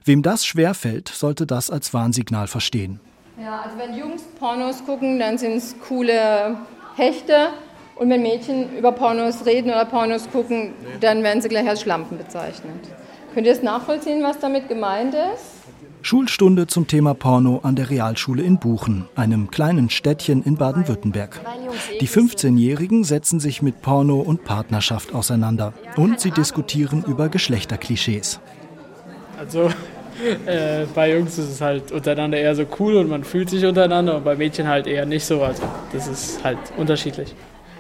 Wem 0.05 0.23
das 0.23 0.45
schwerfällt, 0.45 1.09
sollte 1.09 1.47
das 1.47 1.71
als 1.71 1.95
Warnsignal 1.95 2.47
verstehen. 2.47 3.01
Ja, 3.43 3.63
also 3.63 3.79
wenn 3.79 3.97
Jungs 3.97 4.21
Pornos 4.39 4.85
gucken, 4.85 5.19
dann 5.19 5.39
sind 5.39 5.53
es 5.53 5.75
coole 5.89 6.59
Hechte. 6.95 7.55
Und 7.97 8.11
wenn 8.11 8.21
Mädchen 8.21 8.77
über 8.77 8.93
Pornos 8.93 9.47
reden 9.47 9.71
oder 9.71 9.87
Pornos 9.87 10.29
gucken, 10.29 10.75
dann 11.01 11.23
werden 11.23 11.41
sie 11.41 11.49
gleich 11.49 11.67
als 11.67 11.81
Schlampen 11.81 12.19
bezeichnet. 12.19 12.87
Könnt 13.33 13.47
ihr 13.47 13.55
es 13.55 13.63
nachvollziehen, 13.63 14.23
was 14.23 14.39
damit 14.39 14.69
gemeint 14.69 15.15
ist? 15.15 15.58
Schulstunde 16.03 16.67
zum 16.67 16.87
Thema 16.87 17.15
Porno 17.15 17.61
an 17.63 17.77
der 17.77 17.91
Realschule 17.91 18.43
in 18.43 18.59
Buchen, 18.59 19.09
einem 19.17 19.51
kleinen 19.51 19.91
Städtchen 19.91 20.43
in 20.43 20.57
Baden-Württemberg. 20.57 21.41
Die 22.01 22.09
15-Jährigen 22.09 23.05
setzen 23.05 23.41
sich 23.41 23.63
mit 23.63 23.83
Porno 23.83 24.21
und 24.21 24.45
Partnerschaft 24.45 25.15
auseinander 25.15 25.75
und 25.97 26.21
sie 26.21 26.31
diskutieren 26.31 27.05
über 27.07 27.29
Geschlechterklischees. 27.29 28.41
Also 29.39 29.71
äh, 30.47 30.87
bei 30.95 31.13
Jungs 31.13 31.39
ist 31.39 31.51
es 31.51 31.61
halt 31.61 31.93
untereinander 31.93 32.39
eher 32.39 32.55
so 32.55 32.65
cool 32.79 32.97
und 32.97 33.09
man 33.09 33.25
fühlt 33.25 33.51
sich 33.51 33.65
untereinander 33.65 34.17
und 34.17 34.25
bei 34.25 34.37
Mädchen 34.37 34.67
halt 34.67 34.87
eher 34.87 35.07
nicht 35.07 35.25
so. 35.25 35.43
Also 35.43 35.63
das 35.93 36.07
ist 36.07 36.43
halt 36.43 36.59
unterschiedlich. 36.77 37.35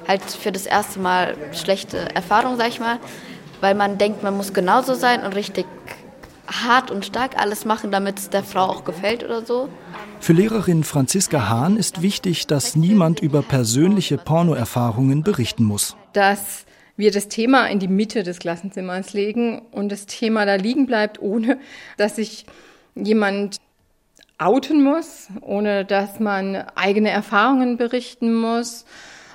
Halt 0.07 0.23
für 0.23 0.53
das 0.53 0.67
erste 0.67 1.01
Mal 1.01 1.37
schlechte 1.53 2.15
Erfahrung, 2.15 2.57
sag 2.57 2.69
ich 2.69 2.81
mal, 2.81 2.99
weil 3.61 3.75
man 3.75 3.99
denkt, 3.99 4.23
man 4.23 4.37
muss 4.37 4.53
genauso 4.53 4.95
sein 4.95 5.23
und 5.25 5.35
richtig 5.35 5.67
hart 6.49 6.91
und 6.91 7.05
stark 7.05 7.39
alles 7.39 7.65
machen, 7.65 7.91
damit 7.91 8.19
es 8.19 8.31
der 8.31 8.43
Frau 8.43 8.65
auch 8.65 8.85
gefällt 8.85 9.23
oder 9.23 9.45
so. 9.45 9.69
Für 10.21 10.33
Lehrerin 10.33 10.83
Franziska 10.83 11.49
Hahn 11.49 11.77
ist 11.77 12.03
wichtig, 12.03 12.47
dass 12.47 12.75
niemand 12.75 13.21
über 13.21 13.43
persönliche 13.43 14.19
Pornoerfahrungen 14.19 15.23
berichten 15.23 15.65
muss. 15.65 15.97
Dass 16.13 16.65
wir 16.97 17.13
das 17.13 17.29
Thema 17.29 17.67
in 17.67 17.79
die 17.79 17.89
Mitte 17.89 18.23
des 18.23 18.39
Klassenzimmers 18.39 19.13
legen 19.13 19.63
und 19.71 19.93
das 19.93 20.07
Thema 20.07 20.47
da 20.47 20.57
liegen 20.57 20.87
bleibt, 20.87 21.21
ohne 21.21 21.59
dass 21.97 22.17
sich 22.17 22.47
jemand 22.95 23.59
outen 24.39 24.83
muss, 24.83 25.29
ohne 25.41 25.85
dass 25.85 26.19
man 26.19 26.57
eigene 26.75 27.11
Erfahrungen 27.11 27.77
berichten 27.77 28.35
muss 28.35 28.85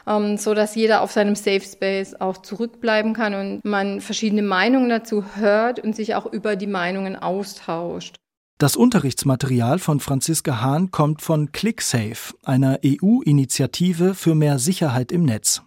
ähm, 0.07 0.37
so 0.37 0.53
dass 0.53 0.75
jeder 0.75 1.01
auf 1.01 1.11
seinem 1.11 1.35
Safe 1.35 1.61
Space 1.61 2.15
auch 2.19 2.37
zurückbleiben 2.37 3.13
kann 3.13 3.33
und 3.33 3.65
man 3.65 4.01
verschiedene 4.01 4.41
Meinungen 4.41 4.89
dazu 4.89 5.23
hört 5.35 5.79
und 5.79 5.95
sich 5.95 6.15
auch 6.15 6.25
über 6.25 6.55
die 6.55 6.67
Meinungen 6.67 7.15
austauscht. 7.15 8.15
Das 8.59 8.75
Unterrichtsmaterial 8.75 9.79
von 9.79 9.99
Franziska 9.99 10.61
Hahn 10.61 10.91
kommt 10.91 11.21
von 11.21 11.51
ClickSafe, 11.51 12.33
einer 12.43 12.79
EU-Initiative 12.85 14.13
für 14.13 14.35
mehr 14.35 14.59
Sicherheit 14.59 15.11
im 15.11 15.23
Netz. 15.23 15.63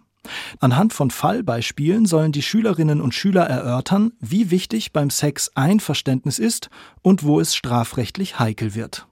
Anhand 0.59 0.93
von 0.93 1.11
Fallbeispielen 1.11 2.05
sollen 2.05 2.31
die 2.31 2.41
Schülerinnen 2.41 3.01
und 3.01 3.13
Schüler 3.13 3.43
erörtern, 3.43 4.13
wie 4.19 4.51
wichtig 4.51 4.93
beim 4.93 5.09
Sex 5.09 5.51
Einverständnis 5.55 6.39
ist 6.39 6.69
und 7.01 7.23
wo 7.23 7.39
es 7.39 7.55
strafrechtlich 7.55 8.39
heikel 8.39 8.75
wird. 8.75 9.05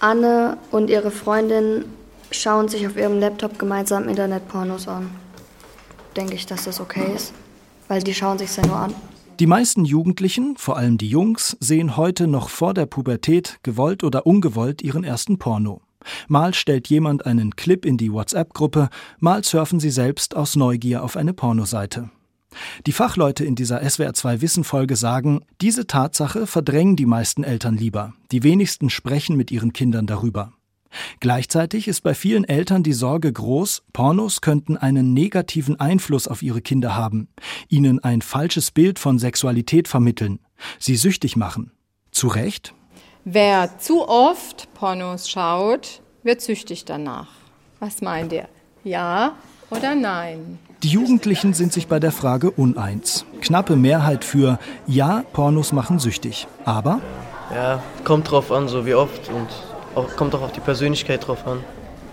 Anne 0.00 0.56
und 0.70 0.90
ihre 0.90 1.10
Freundin 1.10 1.84
schauen 2.32 2.68
sich 2.68 2.86
auf 2.86 2.96
ihrem 2.96 3.18
Laptop 3.18 3.58
gemeinsam 3.58 4.08
Internetpornos 4.08 4.88
an. 4.88 5.10
Denke 6.16 6.34
ich, 6.34 6.46
dass 6.46 6.64
das 6.64 6.80
okay 6.80 7.14
ist, 7.14 7.32
weil 7.88 8.02
die 8.02 8.14
schauen 8.14 8.38
sich 8.38 8.56
ja 8.56 8.66
nur 8.66 8.76
an. 8.76 8.94
Die 9.40 9.46
meisten 9.46 9.84
Jugendlichen, 9.84 10.56
vor 10.56 10.76
allem 10.76 10.98
die 10.98 11.08
Jungs, 11.08 11.56
sehen 11.58 11.96
heute 11.96 12.26
noch 12.26 12.48
vor 12.48 12.74
der 12.74 12.86
Pubertät, 12.86 13.58
gewollt 13.62 14.04
oder 14.04 14.26
ungewollt, 14.26 14.82
ihren 14.82 15.04
ersten 15.04 15.38
Porno. 15.38 15.80
Mal 16.28 16.54
stellt 16.54 16.88
jemand 16.88 17.26
einen 17.26 17.56
Clip 17.56 17.84
in 17.84 17.96
die 17.96 18.12
WhatsApp-Gruppe, 18.12 18.88
mal 19.18 19.42
surfen 19.42 19.80
sie 19.80 19.90
selbst 19.90 20.36
aus 20.36 20.56
Neugier 20.56 21.02
auf 21.02 21.16
eine 21.16 21.32
Pornoseite. 21.32 22.10
Die 22.86 22.92
Fachleute 22.92 23.44
in 23.44 23.54
dieser 23.54 23.82
SWR2 23.82 24.40
Wissen-Folge 24.42 24.96
sagen, 24.96 25.40
diese 25.60 25.86
Tatsache 25.86 26.46
verdrängen 26.46 26.96
die 26.96 27.06
meisten 27.06 27.44
Eltern 27.44 27.76
lieber. 27.76 28.12
Die 28.30 28.42
wenigsten 28.42 28.90
sprechen 28.90 29.36
mit 29.36 29.50
ihren 29.50 29.72
Kindern 29.72 30.06
darüber. 30.06 30.52
Gleichzeitig 31.20 31.88
ist 31.88 32.02
bei 32.02 32.14
vielen 32.14 32.44
Eltern 32.44 32.82
die 32.82 32.92
Sorge 32.92 33.32
groß, 33.32 33.82
Pornos 33.92 34.40
könnten 34.40 34.76
einen 34.76 35.12
negativen 35.12 35.78
Einfluss 35.80 36.28
auf 36.28 36.42
ihre 36.42 36.60
Kinder 36.60 36.96
haben, 36.96 37.28
ihnen 37.68 38.02
ein 38.02 38.22
falsches 38.22 38.70
Bild 38.70 38.98
von 38.98 39.18
Sexualität 39.18 39.88
vermitteln, 39.88 40.40
sie 40.78 40.96
süchtig 40.96 41.36
machen. 41.36 41.72
Zu 42.10 42.28
Recht? 42.28 42.74
Wer 43.24 43.78
zu 43.78 44.08
oft 44.08 44.72
Pornos 44.74 45.30
schaut, 45.30 46.02
wird 46.22 46.40
süchtig 46.40 46.84
danach. 46.84 47.28
Was 47.80 48.02
meint 48.02 48.32
ihr? 48.32 48.48
Ja 48.84 49.36
oder 49.70 49.94
nein? 49.94 50.58
Die 50.82 50.88
Jugendlichen 50.88 51.54
sind 51.54 51.72
sich 51.72 51.86
bei 51.86 52.00
der 52.00 52.12
Frage 52.12 52.50
uneins. 52.50 53.24
Knappe 53.40 53.76
Mehrheit 53.76 54.24
für 54.24 54.58
Ja, 54.86 55.24
Pornos 55.32 55.72
machen 55.72 55.98
süchtig. 55.98 56.48
Aber? 56.64 57.00
Ja, 57.54 57.82
kommt 58.04 58.30
drauf 58.30 58.50
an, 58.50 58.66
so 58.68 58.84
wie 58.86 58.94
oft 58.94 59.28
und 59.28 59.48
auch, 59.94 60.16
kommt 60.16 60.34
auch 60.34 60.42
auf 60.42 60.52
die 60.52 60.60
Persönlichkeit 60.60 61.26
drauf 61.26 61.46
an. 61.46 61.62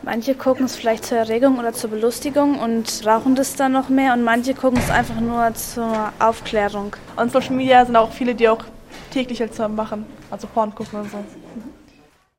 Manche 0.04 0.34
gucken 0.34 0.66
es 0.66 0.76
vielleicht 0.76 1.06
zur 1.06 1.18
Erregung 1.18 1.60
oder 1.60 1.74
zur 1.74 1.90
Belustigung 1.90 2.58
und 2.60 3.06
rauchen 3.06 3.36
das 3.36 3.56
dann 3.56 3.74
noch 3.74 3.90
mehr 3.90 4.14
und 4.14 4.24
manche 4.24 4.54
gucken 4.54 4.80
es 4.80 4.90
einfach 4.90 5.20
nur 5.20 5.54
zur 5.56 6.14
Aufklärung. 6.20 6.96
Und 7.18 7.32
Social 7.32 7.56
Media 7.56 7.86
sind 7.86 7.96
auch 7.96 8.12
viele, 8.12 8.34
die 8.34 8.48
auch 8.48 8.64
täglich 9.12 9.40
jetzt 9.40 9.60
machen, 9.60 10.06
also 10.32 10.48
Porn 10.48 10.74
gucken 10.74 11.02
und 11.02 11.12
so. 11.12 11.18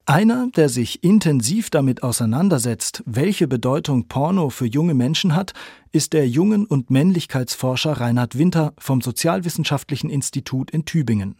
Einer, 0.06 0.48
der 0.56 0.68
sich 0.68 1.04
intensiv 1.04 1.70
damit 1.70 2.02
auseinandersetzt, 2.02 3.04
welche 3.06 3.46
Bedeutung 3.46 4.08
Porno 4.08 4.50
für 4.50 4.66
junge 4.66 4.94
Menschen 4.94 5.36
hat, 5.36 5.52
ist 5.92 6.14
der 6.14 6.26
Jungen- 6.26 6.66
und 6.66 6.90
Männlichkeitsforscher 6.90 7.92
Reinhard 7.92 8.36
Winter 8.36 8.72
vom 8.78 9.02
Sozialwissenschaftlichen 9.02 10.10
Institut 10.10 10.72
in 10.72 10.84
Tübingen. 10.84 11.36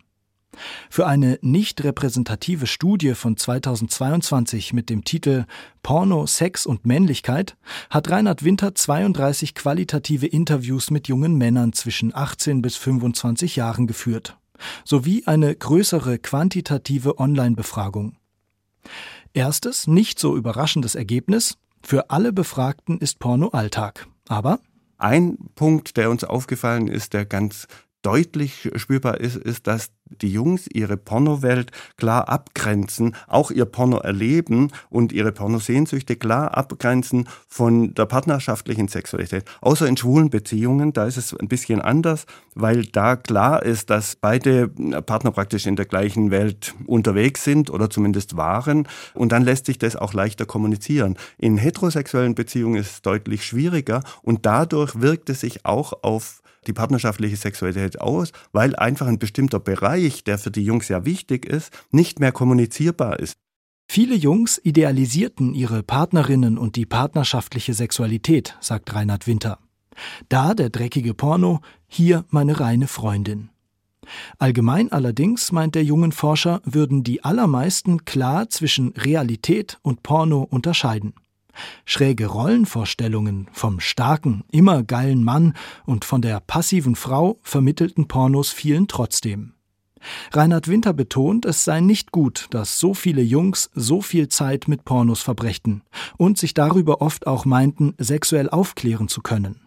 Für 0.88 1.06
eine 1.06 1.38
nicht 1.42 1.82
repräsentative 1.84 2.66
Studie 2.66 3.14
von 3.14 3.36
2022 3.36 4.72
mit 4.72 4.90
dem 4.90 5.04
Titel 5.04 5.44
Porno, 5.82 6.26
Sex 6.26 6.66
und 6.66 6.84
Männlichkeit 6.84 7.56
hat 7.88 8.10
Reinhard 8.10 8.44
Winter 8.44 8.74
32 8.74 9.54
qualitative 9.54 10.26
Interviews 10.26 10.90
mit 10.90 11.08
jungen 11.08 11.36
Männern 11.36 11.72
zwischen 11.72 12.14
18 12.14 12.62
bis 12.62 12.76
25 12.76 13.56
Jahren 13.56 13.86
geführt, 13.86 14.36
sowie 14.84 15.24
eine 15.26 15.54
größere 15.54 16.18
quantitative 16.18 17.18
Online-Befragung. 17.18 18.16
Erstes, 19.32 19.86
nicht 19.86 20.18
so 20.18 20.36
überraschendes 20.36 20.96
Ergebnis, 20.96 21.56
für 21.82 22.10
alle 22.10 22.32
Befragten 22.32 22.98
ist 22.98 23.20
Porno 23.20 23.48
Alltag. 23.48 24.06
Aber 24.28 24.60
ein 24.98 25.38
Punkt, 25.54 25.96
der 25.96 26.10
uns 26.10 26.24
aufgefallen 26.24 26.88
ist, 26.88 27.14
der 27.14 27.24
ganz 27.24 27.66
deutlich 28.02 28.70
spürbar 28.76 29.20
ist, 29.20 29.36
ist, 29.36 29.66
dass 29.66 29.90
die 30.10 30.32
Jungs 30.32 30.66
ihre 30.72 30.96
Pornowelt 30.96 31.70
klar 31.96 32.28
abgrenzen, 32.28 33.14
auch 33.26 33.50
ihr 33.50 33.64
Porno 33.64 33.98
erleben 33.98 34.70
und 34.88 35.12
ihre 35.12 35.32
Pornosehnsüchte 35.32 36.16
klar 36.16 36.56
abgrenzen 36.56 37.28
von 37.48 37.94
der 37.94 38.06
partnerschaftlichen 38.06 38.88
Sexualität. 38.88 39.44
Außer 39.60 39.86
in 39.86 39.96
schwulen 39.96 40.30
Beziehungen, 40.30 40.92
da 40.92 41.06
ist 41.06 41.16
es 41.16 41.34
ein 41.34 41.48
bisschen 41.48 41.80
anders, 41.80 42.26
weil 42.54 42.86
da 42.86 43.16
klar 43.16 43.62
ist, 43.62 43.90
dass 43.90 44.16
beide 44.16 44.68
Partner 44.68 45.30
praktisch 45.30 45.66
in 45.66 45.76
der 45.76 45.86
gleichen 45.86 46.30
Welt 46.30 46.74
unterwegs 46.86 47.44
sind 47.44 47.70
oder 47.70 47.90
zumindest 47.90 48.36
waren 48.36 48.86
und 49.14 49.32
dann 49.32 49.44
lässt 49.44 49.66
sich 49.66 49.78
das 49.78 49.96
auch 49.96 50.12
leichter 50.12 50.46
kommunizieren. 50.46 51.16
In 51.38 51.56
heterosexuellen 51.56 52.34
Beziehungen 52.34 52.76
ist 52.76 52.90
es 52.90 53.02
deutlich 53.02 53.44
schwieriger 53.44 54.02
und 54.22 54.46
dadurch 54.46 55.00
wirkt 55.00 55.30
es 55.30 55.40
sich 55.40 55.64
auch 55.64 55.92
auf 56.02 56.42
die 56.66 56.72
partnerschaftliche 56.72 57.36
Sexualität 57.36 58.00
aus, 58.00 58.32
weil 58.52 58.76
einfach 58.76 59.06
ein 59.06 59.18
bestimmter 59.18 59.60
Bereich, 59.60 59.99
der 60.24 60.38
für 60.38 60.50
die 60.50 60.64
Jungs 60.64 60.88
ja 60.88 61.04
wichtig 61.04 61.46
ist, 61.46 61.72
nicht 61.90 62.20
mehr 62.20 62.32
kommunizierbar 62.32 63.18
ist. 63.18 63.34
Viele 63.88 64.14
Jungs 64.14 64.60
idealisierten 64.62 65.52
ihre 65.54 65.82
Partnerinnen 65.82 66.58
und 66.58 66.76
die 66.76 66.86
partnerschaftliche 66.86 67.74
Sexualität, 67.74 68.56
sagt 68.60 68.94
Reinhard 68.94 69.26
Winter. 69.26 69.58
Da 70.28 70.54
der 70.54 70.70
dreckige 70.70 71.12
Porno, 71.12 71.60
hier 71.88 72.24
meine 72.30 72.60
reine 72.60 72.86
Freundin. 72.86 73.50
Allgemein 74.38 74.92
allerdings, 74.92 75.52
meint 75.52 75.74
der 75.74 75.84
jungen 75.84 76.12
Forscher, 76.12 76.62
würden 76.64 77.02
die 77.02 77.24
allermeisten 77.24 78.04
klar 78.04 78.48
zwischen 78.48 78.90
Realität 78.90 79.78
und 79.82 80.02
Porno 80.02 80.42
unterscheiden. 80.42 81.14
Schräge 81.84 82.26
Rollenvorstellungen 82.26 83.48
vom 83.52 83.80
starken, 83.80 84.44
immer 84.50 84.82
geilen 84.82 85.24
Mann 85.24 85.54
und 85.84 86.04
von 86.04 86.22
der 86.22 86.40
passiven 86.40 86.94
Frau 86.94 87.38
vermittelten 87.42 88.08
Pornos 88.08 88.50
vielen 88.50 88.88
trotzdem. 88.88 89.54
Reinhard 90.32 90.68
Winter 90.68 90.92
betont, 90.92 91.44
es 91.44 91.64
sei 91.64 91.80
nicht 91.80 92.12
gut, 92.12 92.46
dass 92.50 92.78
so 92.78 92.94
viele 92.94 93.22
Jungs 93.22 93.70
so 93.74 94.00
viel 94.00 94.28
Zeit 94.28 94.68
mit 94.68 94.84
Pornos 94.84 95.22
verbrächten 95.22 95.82
und 96.16 96.38
sich 96.38 96.54
darüber 96.54 97.02
oft 97.02 97.26
auch 97.26 97.44
meinten, 97.44 97.94
sexuell 97.98 98.48
aufklären 98.48 99.08
zu 99.08 99.20
können. 99.20 99.60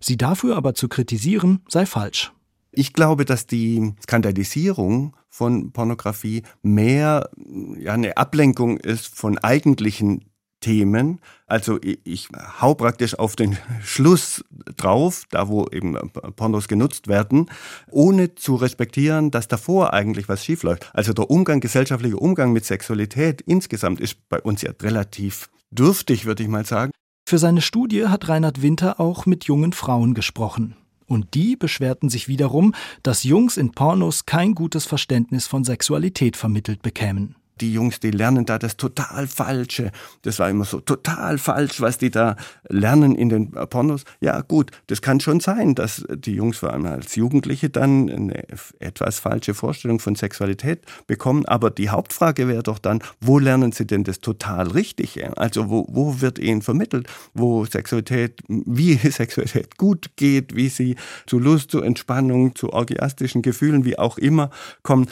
Sie 0.00 0.16
dafür 0.16 0.56
aber 0.56 0.74
zu 0.74 0.88
kritisieren, 0.88 1.60
sei 1.68 1.86
falsch. 1.86 2.32
Ich 2.70 2.92
glaube, 2.92 3.24
dass 3.24 3.46
die 3.46 3.94
Skandalisierung 4.02 5.16
von 5.28 5.72
Pornografie 5.72 6.42
mehr 6.62 7.30
ja, 7.78 7.94
eine 7.94 8.16
Ablenkung 8.16 8.78
ist 8.78 9.06
von 9.08 9.38
eigentlichen 9.38 10.24
Themen. 10.60 11.20
Also 11.46 11.78
ich, 11.82 12.28
hau 12.60 12.74
praktisch 12.74 13.18
auf 13.18 13.36
den 13.36 13.56
Schluss 13.82 14.44
drauf, 14.76 15.24
da 15.30 15.48
wo 15.48 15.66
eben 15.70 15.96
Pornos 16.36 16.68
genutzt 16.68 17.08
werden, 17.08 17.50
ohne 17.90 18.34
zu 18.34 18.56
respektieren, 18.56 19.30
dass 19.30 19.48
davor 19.48 19.92
eigentlich 19.92 20.28
was 20.28 20.44
schiefläuft. 20.44 20.90
Also 20.92 21.12
der 21.12 21.30
Umgang, 21.30 21.60
gesellschaftlicher 21.60 22.20
Umgang 22.20 22.52
mit 22.52 22.64
Sexualität 22.64 23.40
insgesamt 23.42 24.00
ist 24.00 24.28
bei 24.28 24.40
uns 24.40 24.62
ja 24.62 24.72
relativ 24.82 25.48
dürftig, 25.70 26.24
würde 26.24 26.42
ich 26.42 26.48
mal 26.48 26.64
sagen. 26.64 26.92
Für 27.28 27.38
seine 27.38 27.60
Studie 27.60 28.06
hat 28.06 28.28
Reinhard 28.28 28.62
Winter 28.62 29.00
auch 29.00 29.26
mit 29.26 29.44
jungen 29.44 29.72
Frauen 29.72 30.14
gesprochen. 30.14 30.76
Und 31.06 31.34
die 31.34 31.56
beschwerten 31.56 32.10
sich 32.10 32.28
wiederum, 32.28 32.74
dass 33.02 33.24
Jungs 33.24 33.56
in 33.56 33.72
Pornos 33.72 34.26
kein 34.26 34.54
gutes 34.54 34.84
Verständnis 34.84 35.46
von 35.46 35.64
Sexualität 35.64 36.36
vermittelt 36.36 36.82
bekämen 36.82 37.34
die 37.60 37.72
Jungs, 37.72 38.00
die 38.00 38.10
lernen 38.10 38.46
da 38.46 38.58
das 38.58 38.76
total 38.76 39.26
Falsche. 39.26 39.90
Das 40.22 40.38
war 40.38 40.48
immer 40.48 40.64
so 40.64 40.80
total 40.80 41.38
falsch, 41.38 41.80
was 41.80 41.98
die 41.98 42.10
da 42.10 42.36
lernen 42.68 43.14
in 43.14 43.28
den 43.28 43.50
Pornos. 43.50 44.04
Ja, 44.20 44.40
gut, 44.40 44.70
das 44.86 45.02
kann 45.02 45.20
schon 45.20 45.40
sein, 45.40 45.74
dass 45.74 46.04
die 46.10 46.34
Jungs 46.34 46.58
vor 46.58 46.72
allem 46.72 46.86
als 46.86 47.16
Jugendliche 47.16 47.70
dann 47.70 48.08
eine 48.08 48.44
etwas 48.78 49.18
falsche 49.18 49.54
Vorstellung 49.54 49.98
von 50.00 50.14
Sexualität 50.14 50.80
bekommen. 51.06 51.44
Aber 51.46 51.70
die 51.70 51.90
Hauptfrage 51.90 52.48
wäre 52.48 52.62
doch 52.62 52.78
dann, 52.78 53.02
wo 53.20 53.38
lernen 53.38 53.72
sie 53.72 53.86
denn 53.86 54.04
das 54.04 54.20
total 54.20 54.68
Richtige? 54.68 55.36
Also 55.36 55.70
wo, 55.70 55.86
wo 55.88 56.20
wird 56.20 56.38
ihnen 56.38 56.62
vermittelt, 56.62 57.08
wo 57.34 57.64
Sexualität, 57.64 58.40
wie 58.48 58.94
Sexualität 59.10 59.76
gut 59.76 60.10
geht, 60.16 60.54
wie 60.54 60.68
sie 60.68 60.96
zu 61.26 61.38
Lust, 61.38 61.70
zu 61.70 61.80
Entspannung, 61.82 62.54
zu 62.54 62.72
orgiastischen 62.72 63.42
Gefühlen, 63.42 63.84
wie 63.84 63.98
auch 63.98 64.18
immer 64.18 64.50
kommen. 64.82 65.08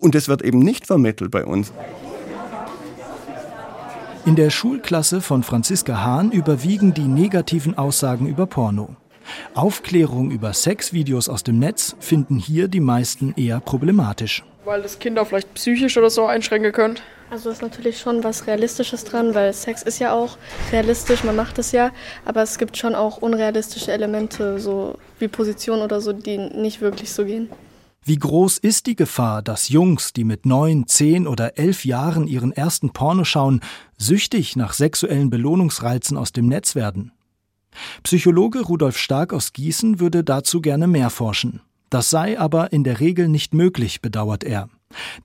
Und 0.00 0.14
es 0.14 0.28
wird 0.28 0.42
eben 0.42 0.58
nicht 0.58 0.86
vermittelt 0.86 1.30
bei 1.30 1.44
uns. 1.44 1.72
In 4.26 4.36
der 4.36 4.50
Schulklasse 4.50 5.20
von 5.20 5.42
Franziska 5.42 6.02
Hahn 6.02 6.30
überwiegen 6.30 6.92
die 6.92 7.08
negativen 7.08 7.78
Aussagen 7.78 8.26
über 8.26 8.46
Porno. 8.46 8.96
Aufklärung 9.54 10.30
über 10.30 10.52
Sexvideos 10.52 11.28
aus 11.28 11.44
dem 11.44 11.58
Netz 11.58 11.96
finden 12.00 12.38
hier 12.38 12.68
die 12.68 12.80
meisten 12.80 13.34
eher 13.36 13.60
problematisch. 13.60 14.44
Weil 14.64 14.82
das 14.82 14.98
Kinder 14.98 15.24
vielleicht 15.24 15.54
psychisch 15.54 15.96
oder 15.96 16.10
so 16.10 16.26
einschränken 16.26 16.72
können. 16.72 16.98
Also 17.30 17.48
ist 17.48 17.62
natürlich 17.62 17.98
schon 17.98 18.24
was 18.24 18.46
Realistisches 18.46 19.04
dran, 19.04 19.34
weil 19.34 19.52
Sex 19.52 19.82
ist 19.82 20.00
ja 20.00 20.12
auch 20.12 20.36
realistisch, 20.72 21.22
man 21.22 21.36
macht 21.36 21.58
es 21.60 21.70
ja, 21.70 21.92
aber 22.24 22.42
es 22.42 22.58
gibt 22.58 22.76
schon 22.76 22.96
auch 22.96 23.18
unrealistische 23.18 23.92
Elemente, 23.92 24.58
so 24.58 24.98
wie 25.20 25.28
Positionen 25.28 25.82
oder 25.82 26.00
so, 26.00 26.12
die 26.12 26.38
nicht 26.38 26.80
wirklich 26.80 27.12
so 27.12 27.24
gehen. 27.24 27.48
Wie 28.02 28.18
groß 28.18 28.58
ist 28.58 28.86
die 28.86 28.96
Gefahr, 28.96 29.42
dass 29.42 29.68
Jungs, 29.68 30.14
die 30.14 30.24
mit 30.24 30.46
neun, 30.46 30.86
zehn 30.86 31.26
oder 31.26 31.58
elf 31.58 31.84
Jahren 31.84 32.26
ihren 32.26 32.50
ersten 32.52 32.90
Porno 32.90 33.24
schauen, 33.24 33.60
süchtig 33.98 34.56
nach 34.56 34.72
sexuellen 34.72 35.28
Belohnungsreizen 35.28 36.16
aus 36.16 36.32
dem 36.32 36.46
Netz 36.46 36.74
werden? 36.74 37.12
Psychologe 38.02 38.62
Rudolf 38.62 38.96
Stark 38.96 39.32
aus 39.32 39.52
Gießen 39.52 40.00
würde 40.00 40.24
dazu 40.24 40.60
gerne 40.60 40.86
mehr 40.86 41.10
forschen. 41.10 41.60
Das 41.90 42.08
sei 42.08 42.38
aber 42.38 42.72
in 42.72 42.84
der 42.84 43.00
Regel 43.00 43.28
nicht 43.28 43.52
möglich, 43.52 44.00
bedauert 44.00 44.44
er. 44.44 44.68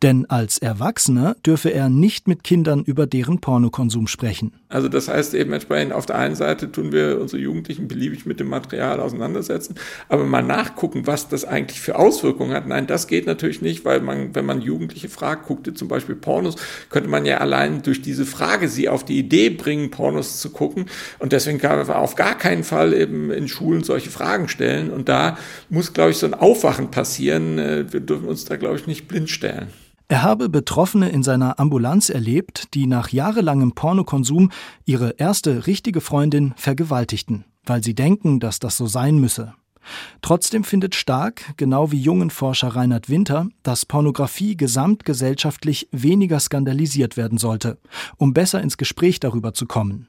Denn 0.02 0.26
als 0.30 0.58
Erwachsener 0.58 1.36
dürfe 1.46 1.72
er 1.72 1.90
nicht 1.90 2.28
mit 2.28 2.44
Kindern 2.44 2.84
über 2.84 3.08
deren 3.08 3.40
Pornokonsum 3.40 4.08
sprechen. 4.08 4.54
Also 4.76 4.90
das 4.90 5.08
heißt 5.08 5.34
eben 5.36 5.54
entsprechend, 5.54 5.94
auf 5.94 6.06
der 6.06 6.18
einen 6.18 6.36
Seite 6.36 6.70
tun 6.70 6.92
wir 6.92 7.22
unsere 7.22 7.42
Jugendlichen 7.42 7.88
beliebig 7.88 8.26
mit 8.26 8.42
dem 8.42 8.50
Material 8.50 9.00
auseinandersetzen, 9.00 9.76
aber 10.10 10.26
mal 10.26 10.44
nachgucken, 10.44 11.08
was 11.08 11.30
das 11.30 11.46
eigentlich 11.46 11.80
für 11.80 11.98
Auswirkungen 11.98 12.54
hat. 12.54 12.68
Nein, 12.68 12.86
das 12.86 13.08
geht 13.08 13.26
natürlich 13.26 13.62
nicht, 13.62 13.86
weil 13.86 14.02
man, 14.02 14.36
wenn 14.36 14.46
man 14.46 14.62
Jugendliche 14.62 15.08
fragt, 15.08 15.48
guckte 15.48 15.74
zum 15.74 15.88
Beispiel 15.88 16.16
Pornos, 16.16 16.56
könnte 16.90 17.10
man 17.10 17.26
ja 17.26 17.38
allein 17.38 17.84
durch 17.84 18.02
diese 18.02 18.26
Frage 18.26 18.68
sie 18.68 18.90
auf 18.90 19.06
die 19.06 19.18
Idee 19.18 19.50
bringen, 19.50 19.92
Pornos 19.92 20.42
zu 20.42 20.50
gucken. 20.50 20.88
Und 21.20 21.32
deswegen 21.32 21.60
kann 21.60 21.78
man 21.78 21.90
auf 21.96 22.16
gar 22.16 22.38
keinen 22.38 22.66
Fall 22.66 22.94
eben 22.94 23.32
in 23.32 23.48
Schulen 23.48 23.84
solche 23.84 24.10
Fragen 24.10 24.50
stellen. 24.50 24.90
Und 24.90 25.08
da 25.08 25.38
muss, 25.70 25.94
glaube 25.94 26.12
ich, 26.12 26.18
so 26.18 26.26
ein 26.26 26.34
Aufwachen 26.34 26.92
passieren. 26.92 27.58
Äh, 27.60 27.94
wir 27.94 28.02
dürfen 28.02 28.28
uns 28.28 28.44
da, 28.44 28.58
glaube 28.58 28.76
ich, 28.76 28.88
nicht 28.88 29.08
blind 29.08 29.30
stellen 29.30 29.46
stellen. 29.46 29.85
Er 30.08 30.22
habe 30.22 30.50
Betroffene 30.50 31.10
in 31.10 31.24
seiner 31.24 31.60
Ambulanz 31.60 32.10
erlebt, 32.10 32.76
die 32.76 32.86
nach 32.86 33.10
jahrelangem 33.10 33.72
Pornokonsum 33.72 34.52
ihre 34.86 35.16
erste 35.18 35.66
richtige 35.66 36.00
Freundin 36.00 36.54
vergewaltigten, 36.58 37.46
weil 37.66 37.84
sie 37.84 37.96
denken, 37.96 38.40
dass 38.40 38.60
das 38.60 38.78
so 38.78 38.86
sein 38.86 39.18
müsse. 39.18 39.56
Trotzdem 40.22 40.64
findet 40.64 40.96
Stark, 40.96 41.54
genau 41.58 41.92
wie 41.92 42.00
jungen 42.00 42.30
Forscher 42.30 42.70
Reinhard 42.70 43.10
Winter, 43.10 43.48
dass 43.64 43.86
Pornografie 43.86 44.56
gesamtgesellschaftlich 44.58 45.88
weniger 45.92 46.40
skandalisiert 46.40 47.18
werden 47.18 47.38
sollte, 47.38 47.78
um 48.18 48.34
besser 48.34 48.62
ins 48.62 48.78
Gespräch 48.78 49.20
darüber 49.20 49.54
zu 49.54 49.66
kommen. 49.66 50.08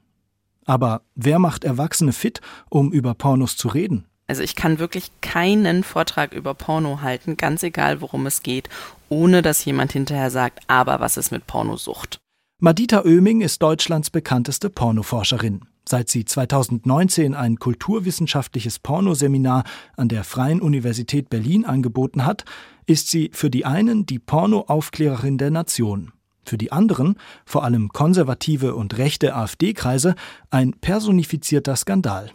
Aber 0.67 1.03
wer 1.15 1.39
macht 1.39 1.65
Erwachsene 1.65 2.13
fit, 2.13 2.41
um 2.69 2.93
über 2.93 3.15
Pornos 3.15 3.57
zu 3.57 3.69
reden? 3.69 4.07
Also 4.29 4.43
ich 4.43 4.57
kann 4.57 4.79
wirklich 4.79 5.11
keinen 5.21 5.85
Vortrag 5.85 6.33
über 6.33 6.55
Porno 6.55 7.01
halten, 7.01 7.37
ganz 7.37 7.63
egal 7.63 8.01
worum 8.01 8.27
es 8.27 8.43
geht, 8.43 8.69
ohne 9.09 9.41
dass 9.41 9.65
jemand 9.65 9.93
hinterher 9.93 10.31
sagt, 10.31 10.61
aber 10.67 10.99
was 11.01 11.17
ist 11.17 11.31
mit 11.31 11.47
Pornosucht? 11.47 12.19
Madita 12.59 13.05
Oeming 13.05 13.43
ist 13.43 13.63
Deutschlands 13.63 14.11
bekannteste 14.11 14.71
Pornoforscherin. 14.71 15.61
Seit 15.89 16.09
sie 16.09 16.25
2019 16.25 17.35
ein 17.35 17.59
kulturwissenschaftliches 17.59 18.81
Pornoseminar 18.81 19.63
an 19.97 20.09
der 20.09 20.25
Freien 20.25 20.61
Universität 20.61 21.31
Berlin 21.31 21.65
angeboten 21.65 22.25
hat, 22.25 22.45
ist 22.87 23.09
sie 23.11 23.31
für 23.33 23.51
die 23.51 23.65
einen 23.65 24.07
die 24.07 24.19
Pornoaufklärerin 24.19 25.39
der 25.39 25.51
Nation, 25.51 26.13
für 26.45 26.59
die 26.59 26.73
anderen, 26.73 27.17
vor 27.45 27.63
allem 27.63 27.91
konservative 27.91 28.75
und 28.75 28.99
rechte 28.99 29.37
AfD-Kreise, 29.37 30.17
ein 30.51 30.73
personifizierter 30.73 31.77
Skandal. 31.77 32.33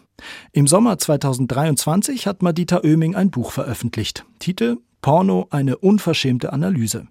Im 0.51 0.67
Sommer 0.67 0.97
2023 0.97 2.27
hat 2.27 2.41
Madita 2.41 2.81
Oeming 2.83 3.15
ein 3.15 3.31
Buch 3.31 3.51
veröffentlicht. 3.51 4.25
Titel 4.39 4.77
Porno 5.01 5.47
eine 5.49 5.77
unverschämte 5.77 6.53
Analyse. 6.53 7.07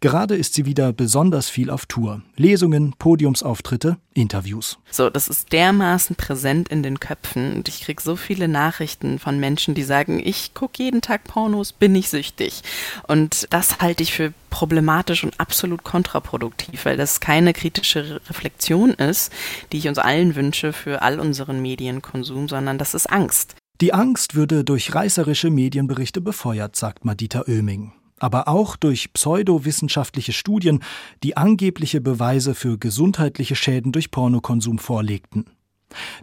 Gerade 0.00 0.36
ist 0.36 0.54
sie 0.54 0.64
wieder 0.64 0.92
besonders 0.92 1.48
viel 1.48 1.70
auf 1.70 1.86
Tour. 1.86 2.22
Lesungen, 2.36 2.94
Podiumsauftritte, 2.98 3.98
Interviews. 4.14 4.78
So, 4.90 5.10
das 5.10 5.28
ist 5.28 5.52
dermaßen 5.52 6.16
präsent 6.16 6.68
in 6.68 6.82
den 6.82 7.00
Köpfen 7.00 7.56
und 7.56 7.68
ich 7.68 7.82
kriege 7.82 8.02
so 8.02 8.16
viele 8.16 8.48
Nachrichten 8.48 9.18
von 9.18 9.38
Menschen, 9.38 9.74
die 9.74 9.82
sagen, 9.82 10.20
ich 10.24 10.54
gucke 10.54 10.82
jeden 10.82 11.00
Tag 11.00 11.24
Pornos, 11.24 11.72
bin 11.72 11.94
ich 11.94 12.08
süchtig. 12.08 12.62
Und 13.06 13.46
das 13.50 13.78
halte 13.80 14.02
ich 14.02 14.12
für 14.12 14.32
problematisch 14.50 15.24
und 15.24 15.38
absolut 15.38 15.84
kontraproduktiv, 15.84 16.84
weil 16.84 16.96
das 16.96 17.20
keine 17.20 17.52
kritische 17.52 18.20
Reflexion 18.28 18.90
ist, 18.90 19.32
die 19.72 19.78
ich 19.78 19.88
uns 19.88 19.98
allen 19.98 20.34
wünsche 20.34 20.72
für 20.72 21.02
all 21.02 21.20
unseren 21.20 21.60
Medienkonsum, 21.60 22.48
sondern 22.48 22.78
das 22.78 22.94
ist 22.94 23.10
Angst. 23.10 23.54
Die 23.80 23.94
Angst 23.94 24.34
würde 24.34 24.64
durch 24.64 24.94
reißerische 24.94 25.50
Medienberichte 25.50 26.20
befeuert, 26.20 26.74
sagt 26.74 27.04
Madita 27.04 27.44
Oeming 27.46 27.92
aber 28.20 28.48
auch 28.48 28.76
durch 28.76 29.12
pseudowissenschaftliche 29.12 30.32
Studien, 30.32 30.80
die 31.22 31.36
angebliche 31.36 32.00
Beweise 32.00 32.54
für 32.54 32.78
gesundheitliche 32.78 33.56
Schäden 33.56 33.92
durch 33.92 34.10
Pornokonsum 34.10 34.78
vorlegten. 34.78 35.46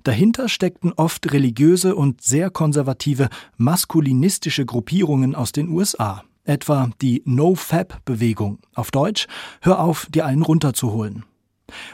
Dahinter 0.03 0.47
steckten 0.47 0.93
oft 0.93 1.31
religiöse 1.31 1.95
und 1.95 2.21
sehr 2.21 2.49
konservative 2.49 3.29
maskulinistische 3.57 4.65
Gruppierungen 4.65 5.35
aus 5.35 5.51
den 5.51 5.69
USA, 5.69 6.23
etwa 6.43 6.91
die 7.01 7.23
No-Fab-Bewegung, 7.25 8.59
auf 8.75 8.91
Deutsch 8.91 9.27
Hör 9.61 9.79
auf, 9.79 10.07
dir 10.11 10.25
einen 10.25 10.43
runterzuholen. 10.43 11.25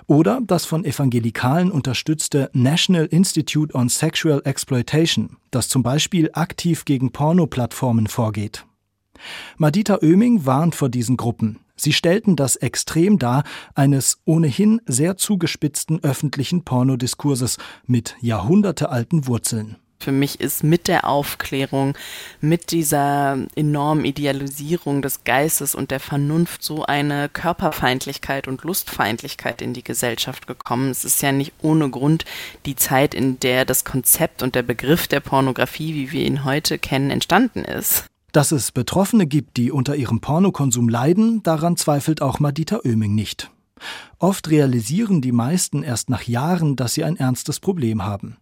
Oder 0.06 0.42
das 0.46 0.66
von 0.66 0.84
Evangelikalen 0.84 1.72
unterstützte 1.72 2.50
National 2.54 3.06
Institute 3.06 3.74
on 3.74 3.88
Sexual 3.88 4.42
Exploitation, 4.44 5.38
das 5.50 5.70
zum 5.70 5.82
Beispiel 5.82 6.30
aktiv 6.34 6.84
gegen 6.84 7.12
Pornoplattformen 7.12 8.08
vorgeht. 8.08 8.66
Madita 9.58 10.00
Oeming 10.02 10.46
warnt 10.46 10.76
vor 10.76 10.90
diesen 10.90 11.18
Gruppen. 11.18 11.60
Sie 11.76 11.94
stellten 11.94 12.36
das 12.36 12.56
Extrem 12.58 13.18
dar 13.18 13.44
eines 13.74 14.20
ohnehin 14.26 14.82
sehr 14.86 15.18
zugespitzten 15.18 16.04
öffentlichen 16.04 16.64
Pornodiskurses 16.64 17.58
mit 17.88 18.16
jahrhundertealten 18.22 19.26
Wurzeln. 19.26 19.78
Für 20.02 20.12
mich 20.12 20.40
ist 20.40 20.64
mit 20.64 20.88
der 20.88 21.08
Aufklärung, 21.08 21.96
mit 22.40 22.72
dieser 22.72 23.38
enormen 23.56 24.04
Idealisierung 24.04 25.04
des 25.04 25.24
Geistes 25.24 25.76
und 25.76 25.92
der 25.92 26.00
Vernunft 26.00 26.64
so 26.64 26.84
eine 26.86 27.30
Körperfeindlichkeit 27.30 28.48
und 28.48 28.64
Lustfeindlichkeit 28.64 29.62
in 29.62 29.74
die 29.74 29.84
Gesellschaft 29.84 30.48
gekommen. 30.48 30.90
Es 30.90 31.06
ist 31.06 31.22
ja 31.22 31.32
nicht 31.32 31.54
ohne 31.62 31.90
Grund 31.90 32.26
die 32.66 32.76
Zeit, 32.76 33.14
in 33.14 33.40
der 33.40 33.64
das 33.64 33.86
Konzept 33.86 34.42
und 34.42 34.56
der 34.56 34.64
Begriff 34.64 35.08
der 35.08 35.20
Pornografie, 35.20 35.94
wie 35.94 36.12
wir 36.12 36.26
ihn 36.26 36.46
heute 36.46 36.80
kennen, 36.80 37.12
entstanden 37.12 37.64
ist. 37.64 38.11
Dass 38.32 38.52
es 38.52 38.72
Betroffene 38.72 39.28
gibt, 39.28 39.58
die 39.58 39.72
unter 39.72 39.96
ihrem 39.96 40.22
Pornokonsum 40.22 40.88
leiden, 40.88 41.44
daran 41.44 41.76
zweifelt 41.76 42.22
auch 42.22 42.40
Madita 42.40 42.80
Oeming 42.86 43.14
nicht. 43.14 43.52
Oft 44.20 44.50
realisieren 44.50 45.22
die 45.22 45.32
meisten 45.32 45.84
erst 45.84 46.10
nach 46.10 46.24
Jahren, 46.24 46.76
dass 46.76 46.94
sie 46.94 47.04
ein 47.04 47.18
ernstes 47.18 47.60
Problem 47.60 48.04
haben. 48.04 48.38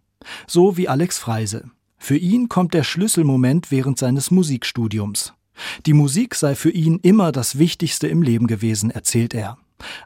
So 0.46 0.76
wie 0.76 0.88
Alex 0.88 1.18
Freise. 1.18 1.70
Für 1.98 2.16
ihn 2.16 2.48
kommt 2.48 2.72
der 2.74 2.84
Schlüsselmoment 2.84 3.70
während 3.70 3.98
seines 3.98 4.30
Musikstudiums. 4.30 5.34
Die 5.86 5.92
Musik 5.92 6.34
sei 6.34 6.54
für 6.54 6.70
ihn 6.70 6.98
immer 7.02 7.32
das 7.32 7.58
Wichtigste 7.58 8.06
im 8.06 8.22
Leben 8.22 8.46
gewesen, 8.46 8.90
erzählt 8.90 9.34
er. 9.34 9.58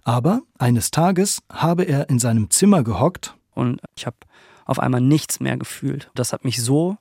Aber 0.02 0.42
eines 0.58 0.90
Tages 0.90 1.42
habe 1.52 1.84
er 1.84 2.08
in 2.08 2.18
seinem 2.18 2.50
Zimmer 2.50 2.82
gehockt 2.82 3.36
und 3.54 3.80
ich 3.96 4.06
habe 4.06 4.16
auf 4.64 4.78
einmal 4.78 5.00
nichts 5.00 5.40
mehr 5.40 5.56
gefühlt. 5.56 6.10
Das 6.14 6.32
hat 6.32 6.44
mich 6.44 6.62
so 6.62 6.96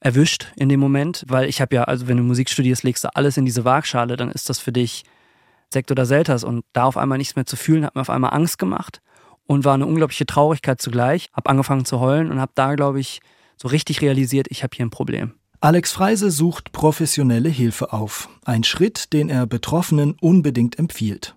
erwischt 0.00 0.52
in 0.56 0.68
dem 0.68 0.80
Moment, 0.80 1.24
weil 1.28 1.48
ich 1.48 1.60
habe 1.60 1.74
ja, 1.74 1.84
also 1.84 2.08
wenn 2.08 2.16
du 2.16 2.22
Musik 2.22 2.50
studierst, 2.50 2.82
legst 2.82 3.04
du 3.04 3.14
alles 3.14 3.36
in 3.36 3.44
diese 3.44 3.64
Waagschale, 3.64 4.16
dann 4.16 4.30
ist 4.30 4.48
das 4.48 4.58
für 4.58 4.72
dich 4.72 5.04
Sekt 5.72 5.90
oder 5.90 6.06
Selters 6.06 6.44
und 6.44 6.64
da 6.72 6.84
auf 6.84 6.96
einmal 6.96 7.18
nichts 7.18 7.36
mehr 7.36 7.46
zu 7.46 7.56
fühlen, 7.56 7.84
hat 7.84 7.94
mir 7.94 8.00
auf 8.00 8.10
einmal 8.10 8.32
Angst 8.32 8.58
gemacht 8.58 9.00
und 9.46 9.64
war 9.64 9.74
eine 9.74 9.86
unglaubliche 9.86 10.26
Traurigkeit 10.26 10.80
zugleich. 10.80 11.28
Hab 11.32 11.48
angefangen 11.48 11.84
zu 11.84 12.00
heulen 12.00 12.30
und 12.30 12.40
habe 12.40 12.52
da, 12.54 12.74
glaube 12.74 13.00
ich, 13.00 13.20
so 13.56 13.68
richtig 13.68 14.00
realisiert, 14.02 14.46
ich 14.50 14.62
habe 14.62 14.76
hier 14.76 14.86
ein 14.86 14.90
Problem. 14.90 15.34
Alex 15.60 15.92
Freise 15.92 16.30
sucht 16.30 16.72
professionelle 16.72 17.48
Hilfe 17.48 17.92
auf. 17.92 18.28
Ein 18.44 18.62
Schritt, 18.62 19.12
den 19.12 19.30
er 19.30 19.46
Betroffenen 19.46 20.14
unbedingt 20.20 20.78
empfiehlt. 20.78 21.34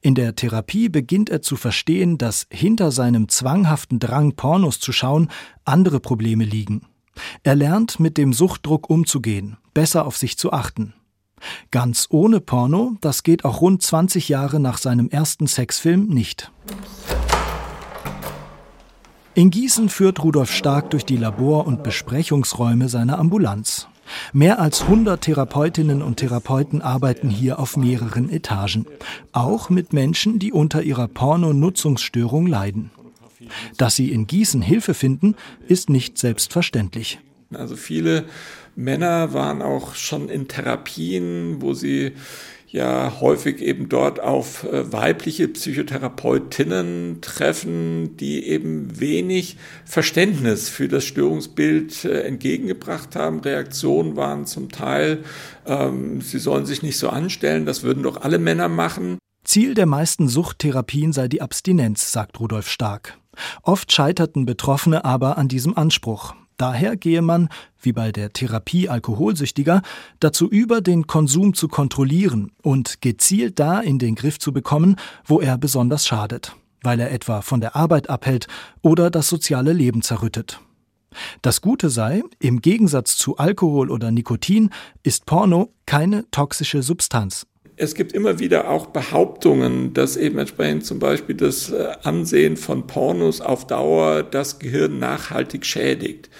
In 0.00 0.16
der 0.16 0.34
Therapie 0.34 0.88
beginnt 0.88 1.30
er 1.30 1.40
zu 1.40 1.56
verstehen, 1.56 2.18
dass 2.18 2.46
hinter 2.50 2.90
seinem 2.90 3.28
zwanghaften 3.28 4.00
Drang, 4.00 4.34
Pornos 4.34 4.80
zu 4.80 4.90
schauen, 4.90 5.30
andere 5.64 6.00
Probleme 6.00 6.44
liegen. 6.44 6.86
Er 7.42 7.54
lernt, 7.54 8.00
mit 8.00 8.16
dem 8.18 8.32
Suchtdruck 8.32 8.88
umzugehen, 8.90 9.56
besser 9.74 10.06
auf 10.06 10.16
sich 10.16 10.38
zu 10.38 10.52
achten. 10.52 10.94
Ganz 11.70 12.06
ohne 12.10 12.40
Porno, 12.40 12.96
das 13.00 13.22
geht 13.22 13.44
auch 13.44 13.60
rund 13.60 13.82
20 13.82 14.28
Jahre 14.28 14.60
nach 14.60 14.78
seinem 14.78 15.08
ersten 15.08 15.46
Sexfilm 15.46 16.06
nicht. 16.06 16.52
In 19.34 19.50
Gießen 19.50 19.88
führt 19.88 20.22
Rudolf 20.22 20.52
Stark 20.52 20.90
durch 20.90 21.06
die 21.06 21.16
Labor- 21.16 21.66
und 21.66 21.82
Besprechungsräume 21.82 22.88
seiner 22.88 23.18
Ambulanz. 23.18 23.88
Mehr 24.32 24.60
als 24.60 24.82
100 24.82 25.22
Therapeutinnen 25.22 26.02
und 26.02 26.16
Therapeuten 26.16 26.82
arbeiten 26.82 27.30
hier 27.30 27.58
auf 27.58 27.76
mehreren 27.76 28.28
Etagen, 28.28 28.84
auch 29.32 29.70
mit 29.70 29.92
Menschen, 29.92 30.38
die 30.38 30.52
unter 30.52 30.82
ihrer 30.82 31.08
Pornonutzungsstörung 31.08 32.46
leiden. 32.46 32.90
Dass 33.76 33.96
sie 33.96 34.12
in 34.12 34.26
Gießen 34.26 34.62
Hilfe 34.62 34.94
finden, 34.94 35.34
ist 35.66 35.90
nicht 35.90 36.18
selbstverständlich. 36.18 37.18
Also 37.52 37.76
viele 37.76 38.24
Männer 38.74 39.34
waren 39.34 39.62
auch 39.62 39.94
schon 39.94 40.28
in 40.28 40.48
Therapien, 40.48 41.60
wo 41.60 41.74
sie 41.74 42.12
ja 42.72 43.20
häufig 43.20 43.60
eben 43.60 43.90
dort 43.90 44.18
auf 44.20 44.64
äh, 44.64 44.90
weibliche 44.90 45.46
Psychotherapeutinnen 45.46 47.18
treffen, 47.20 48.16
die 48.16 48.46
eben 48.46 48.98
wenig 48.98 49.58
Verständnis 49.84 50.70
für 50.70 50.88
das 50.88 51.04
Störungsbild 51.04 52.06
äh, 52.06 52.22
entgegengebracht 52.22 53.14
haben. 53.14 53.40
Reaktionen 53.40 54.16
waren 54.16 54.46
zum 54.46 54.70
Teil, 54.70 55.22
ähm, 55.66 56.22
sie 56.22 56.38
sollen 56.38 56.64
sich 56.64 56.82
nicht 56.82 56.96
so 56.96 57.10
anstellen, 57.10 57.66
das 57.66 57.82
würden 57.82 58.02
doch 58.02 58.22
alle 58.22 58.38
Männer 58.38 58.68
machen. 58.68 59.18
Ziel 59.44 59.74
der 59.74 59.86
meisten 59.86 60.28
Suchttherapien 60.28 61.12
sei 61.12 61.28
die 61.28 61.42
Abstinenz, 61.42 62.10
sagt 62.10 62.40
Rudolf 62.40 62.68
Stark. 62.68 63.18
Oft 63.62 63.92
scheiterten 63.92 64.46
Betroffene 64.46 65.04
aber 65.04 65.38
an 65.38 65.48
diesem 65.48 65.76
Anspruch. 65.76 66.34
Daher 66.56 66.96
gehe 66.96 67.22
man, 67.22 67.48
wie 67.80 67.92
bei 67.92 68.12
der 68.12 68.32
Therapie 68.32 68.88
Alkoholsüchtiger, 68.88 69.82
dazu 70.20 70.48
über, 70.48 70.80
den 70.80 71.06
Konsum 71.06 71.54
zu 71.54 71.66
kontrollieren 71.66 72.52
und 72.62 73.00
gezielt 73.00 73.58
da 73.58 73.80
in 73.80 73.98
den 73.98 74.14
Griff 74.14 74.38
zu 74.38 74.52
bekommen, 74.52 74.96
wo 75.24 75.40
er 75.40 75.58
besonders 75.58 76.06
schadet, 76.06 76.54
weil 76.82 77.00
er 77.00 77.10
etwa 77.10 77.40
von 77.42 77.60
der 77.60 77.74
Arbeit 77.74 78.10
abhält 78.10 78.46
oder 78.80 79.10
das 79.10 79.28
soziale 79.28 79.72
Leben 79.72 80.02
zerrüttet. 80.02 80.60
Das 81.42 81.60
Gute 81.60 81.90
sei, 81.90 82.22
im 82.38 82.60
Gegensatz 82.60 83.16
zu 83.16 83.36
Alkohol 83.36 83.90
oder 83.90 84.10
Nikotin 84.10 84.70
ist 85.02 85.26
Porno 85.26 85.72
keine 85.84 86.30
toxische 86.30 86.82
Substanz. 86.82 87.46
Es 87.82 87.96
gibt 87.96 88.12
immer 88.12 88.38
wieder 88.38 88.70
auch 88.70 88.86
Behauptungen, 88.86 89.92
dass 89.92 90.16
eben 90.16 90.38
entsprechend 90.38 90.86
zum 90.86 91.00
Beispiel 91.00 91.34
das 91.34 91.72
äh, 91.72 91.88
Ansehen 92.04 92.56
von 92.56 92.86
Pornos 92.86 93.40
auf 93.40 93.66
Dauer 93.66 94.22
das 94.22 94.60
Gehirn 94.60 95.00
nachhaltig 95.00 95.66
schädigt. 95.66 96.30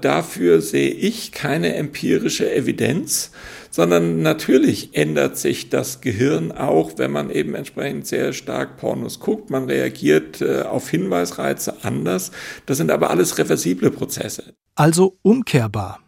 Dafür 0.00 0.60
sehe 0.60 0.90
ich 0.92 1.32
keine 1.32 1.74
empirische 1.74 2.48
Evidenz, 2.54 3.32
sondern 3.70 4.22
natürlich 4.22 4.90
ändert 4.92 5.36
sich 5.36 5.68
das 5.68 6.00
Gehirn 6.00 6.52
auch, 6.52 6.92
wenn 6.96 7.10
man 7.10 7.28
eben 7.28 7.56
entsprechend 7.56 8.06
sehr 8.06 8.32
stark 8.32 8.76
Pornos 8.76 9.18
guckt. 9.18 9.50
Man 9.50 9.64
reagiert 9.64 10.42
äh, 10.42 10.62
auf 10.62 10.88
Hinweisreize 10.88 11.82
anders. 11.82 12.30
Das 12.66 12.76
sind 12.76 12.92
aber 12.92 13.10
alles 13.10 13.36
reversible 13.36 13.90
Prozesse. 13.90 14.54
Also 14.76 15.18
umkehrbar. 15.22 16.03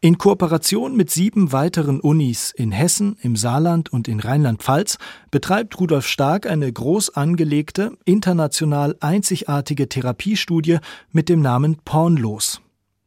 In 0.00 0.18
Kooperation 0.18 0.96
mit 0.96 1.10
sieben 1.10 1.52
weiteren 1.52 2.00
Unis 2.00 2.50
in 2.50 2.72
Hessen, 2.72 3.16
im 3.22 3.36
Saarland 3.36 3.92
und 3.92 4.08
in 4.08 4.20
Rheinland-Pfalz 4.20 4.98
betreibt 5.30 5.78
Rudolf 5.80 6.06
Stark 6.06 6.46
eine 6.46 6.72
groß 6.72 7.10
angelegte, 7.10 7.92
international 8.04 8.96
einzigartige 9.00 9.88
Therapiestudie 9.88 10.78
mit 11.10 11.28
dem 11.28 11.40
Namen 11.40 11.78
Pornlos. 11.84 12.60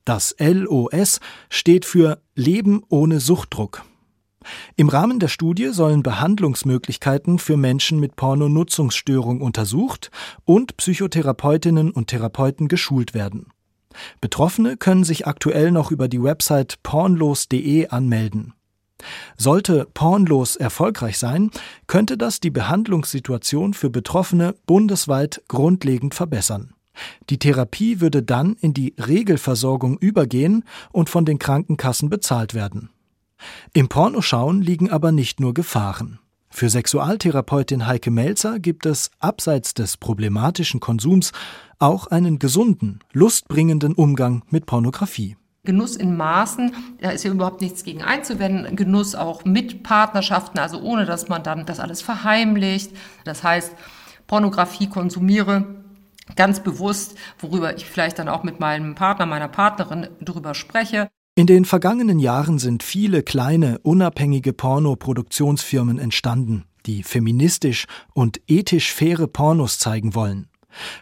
Das 0.06 0.36
LOS 0.40 1.20
steht 1.50 1.86
für 1.86 2.22
Leben 2.36 2.84
ohne 2.90 3.20
Suchtdruck. 3.20 3.84
Im 4.76 4.90
Rahmen 4.90 5.20
der 5.20 5.28
Studie 5.28 5.70
sollen 5.72 6.04
Behandlungsmöglichkeiten 6.04 7.40
für 7.40 7.58
Menschen 7.58 8.00
mit 8.00 8.16
Pornonutzungsstörung 8.16 9.42
untersucht 9.42 10.12
und 10.44 10.78
Psychotherapeutinnen 10.78 11.92
und 11.92 12.08
Therapeuten 12.08 12.68
geschult 12.68 13.14
werden. 13.14 13.48
Betroffene 14.22 14.78
können 14.78 15.04
sich 15.04 15.28
aktuell 15.28 15.72
noch 15.72 15.92
über 15.92 16.08
die 16.08 16.22
Website 16.22 16.82
pornlos.de 16.84 17.88
anmelden. 17.88 18.54
Sollte 19.38 19.88
Pornlos 19.94 20.56
erfolgreich 20.56 21.18
sein, 21.18 21.52
könnte 21.88 22.18
das 22.18 22.40
die 22.40 22.50
Behandlungssituation 22.50 23.74
für 23.74 23.90
Betroffene 23.90 24.56
bundesweit 24.66 25.44
grundlegend 25.48 26.16
verbessern. 26.16 26.74
Die 27.30 27.40
Therapie 27.40 28.00
würde 28.00 28.24
dann 28.24 28.56
in 28.62 28.74
die 28.74 28.96
Regelversorgung 28.98 29.98
übergehen 29.98 30.64
und 30.92 31.10
von 31.10 31.26
den 31.26 31.40
Krankenkassen 31.40 32.10
bezahlt 32.10 32.54
werden. 32.54 32.90
Im 33.74 33.90
Pornoschauen 33.90 34.62
liegen 34.62 34.90
aber 34.90 35.12
nicht 35.12 35.40
nur 35.42 35.54
Gefahren. 35.54 36.20
Für 36.56 36.70
Sexualtherapeutin 36.70 37.86
Heike 37.86 38.12
Melzer 38.12 38.60
gibt 38.60 38.86
es 38.86 39.12
abseits 39.20 39.74
des 39.74 39.98
problematischen 39.98 40.80
Konsums 40.80 41.34
auch 41.80 42.08
einen 42.08 42.40
gesunden, 42.40 43.00
lustbringenden 43.12 43.94
Umgang 43.94 44.42
mit 44.52 44.66
Pornografie. 44.66 45.36
Genuss 45.66 45.98
in 45.98 46.16
Maßen, 46.16 46.74
da 47.02 47.10
ist 47.10 47.26
ja 47.26 47.32
überhaupt 47.32 47.60
nichts 47.60 47.84
gegen 47.84 48.04
einzuwenden. 48.04 48.78
Genuss 48.78 49.16
auch 49.16 49.44
mit 49.44 49.84
Partnerschaften, 49.84 50.58
also 50.58 50.80
ohne 50.80 51.04
dass 51.04 51.28
man 51.28 51.44
dann 51.44 51.66
das 51.66 51.82
alles 51.82 52.02
verheimlicht. 52.02 52.92
Das 53.26 53.44
heißt, 53.44 53.74
Pornografie 54.26 54.88
konsumiere 54.88 55.84
ganz 56.38 56.62
bewusst, 56.62 57.18
worüber 57.38 57.76
ich 57.76 57.86
vielleicht 57.86 58.18
dann 58.18 58.30
auch 58.30 58.44
mit 58.44 58.62
meinem 58.62 58.96
Partner, 58.96 59.26
meiner 59.26 59.50
Partnerin 59.50 60.08
drüber 60.22 60.56
spreche. 60.56 61.10
In 61.38 61.48
den 61.48 61.66
vergangenen 61.66 62.18
Jahren 62.20 62.60
sind 62.60 62.82
viele 62.82 63.22
kleine, 63.22 63.80
unabhängige 63.80 64.54
Pornoproduktionsfirmen 64.54 66.00
entstanden, 66.00 66.64
die 66.86 67.04
feministisch 67.04 67.88
und 68.14 68.40
ethisch 68.48 68.94
faire 68.94 69.28
Pornos 69.28 69.78
zeigen 69.78 70.16
wollen. 70.16 70.48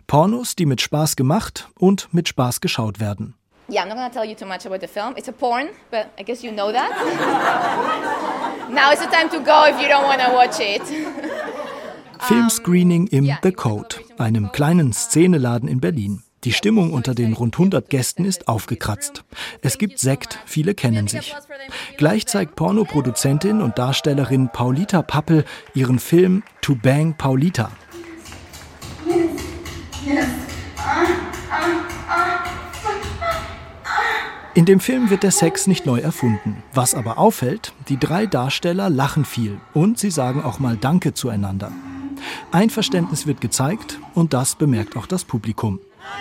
Pornos, 0.08 0.56
die 0.56 0.66
mit 0.66 0.82
Spaß 0.82 1.18
gemacht 1.18 1.70
und 1.78 2.12
mit 2.16 2.28
Spaß 2.30 2.62
geschaut 2.62 3.00
werden. 3.00 3.36
Yeah, 3.70 3.84
I'm 3.84 3.90
not 3.90 4.12
to 4.12 4.20
tell 4.20 4.28
you 4.28 4.34
too 4.36 4.48
much 4.48 4.66
about 4.66 4.80
the 4.82 4.88
film. 4.88 5.14
It's 5.16 5.30
a 5.30 5.32
porn, 5.32 5.68
but 5.92 6.08
I 6.20 6.24
guess 6.24 6.42
you 6.42 6.52
know 6.52 6.72
that. 6.72 6.90
Now 8.72 8.92
is 8.92 9.02
the 9.02 9.06
time 9.06 9.30
to 9.30 9.40
go 9.40 9.68
if 9.70 9.80
you 9.80 9.88
don't 9.88 10.08
want 10.08 10.20
to 10.20 10.34
watch 10.34 10.60
it. 10.60 10.82
Filmscreening 12.18 13.06
im 13.06 13.30
The 13.44 13.52
Code, 13.52 13.98
einem 14.18 14.52
kleinen 14.52 14.94
Szeneladen 14.94 15.70
in 15.70 15.80
Berlin. 15.80 16.24
Die 16.44 16.52
Stimmung 16.52 16.92
unter 16.92 17.16
den 17.16 17.32
rund 17.34 17.56
100 17.56 17.90
Gästen 17.90 18.26
ist 18.26 18.50
aufgekratzt. 18.50 19.24
Es 19.62 19.78
gibt 19.78 20.00
Sekt, 20.00 20.40
viele 20.46 20.74
kennen 20.74 21.08
sich. 21.08 21.34
Gleich 21.98 22.28
zeigt 22.28 22.56
Pornoproduzentin 22.56 23.62
und 23.62 23.78
Darstellerin 23.78 24.50
Paulita 24.52 25.02
Pappel 25.02 25.46
ihren 25.74 26.00
Film 26.00 26.44
To 26.62 26.76
Bang 26.76 27.16
Paulita. 27.18 27.72
In 34.56 34.66
dem 34.66 34.82
Film 34.82 35.10
wird 35.10 35.24
der 35.24 35.32
Sex 35.32 35.66
nicht 35.66 35.86
neu 35.86 36.00
erfunden. 36.00 36.62
Was 36.74 36.94
aber 36.94 37.18
auffällt, 37.18 37.74
die 37.88 37.98
drei 37.98 38.26
Darsteller 38.26 38.90
lachen 38.90 39.24
viel 39.24 39.60
und 39.74 39.98
sie 39.98 40.12
sagen 40.12 40.44
auch 40.44 40.60
mal 40.60 40.76
Danke 40.76 41.14
zueinander. 41.14 41.72
Einverständnis 42.52 43.26
wird 43.26 43.42
gezeigt 43.42 44.00
und 44.14 44.34
das 44.34 44.56
bemerkt 44.56 44.96
auch 44.96 45.08
das 45.08 45.24
Publikum. 45.24 45.80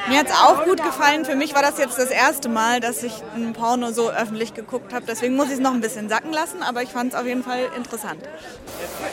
Mir 0.08 0.18
hat 0.18 0.26
es 0.26 0.34
auch 0.34 0.64
gut 0.64 0.82
gefallen. 0.82 1.24
Für 1.24 1.36
mich 1.36 1.54
war 1.54 1.62
das 1.62 1.78
jetzt 1.78 1.98
das 1.98 2.10
erste 2.10 2.48
Mal, 2.48 2.80
dass 2.80 3.02
ich 3.02 3.12
ein 3.34 3.52
Porno 3.52 3.92
so 3.92 4.10
öffentlich 4.10 4.52
geguckt 4.54 4.92
habe. 4.92 5.04
Deswegen 5.06 5.36
muss 5.36 5.46
ich 5.46 5.54
es 5.54 5.60
noch 5.60 5.72
ein 5.72 5.80
bisschen 5.80 6.08
sacken 6.08 6.32
lassen, 6.32 6.62
aber 6.62 6.82
ich 6.82 6.90
fand 6.90 7.12
es 7.12 7.18
auf 7.18 7.26
jeden 7.26 7.44
Fall 7.44 7.68
interessant. 7.76 8.20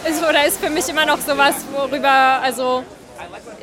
Ist 0.08 0.24
oder 0.24 0.46
ist 0.46 0.60
für 0.60 0.70
mich 0.70 0.90
immer 0.90 1.06
noch 1.06 1.20
sowas, 1.20 1.56
worüber 1.74 2.10
also 2.10 2.84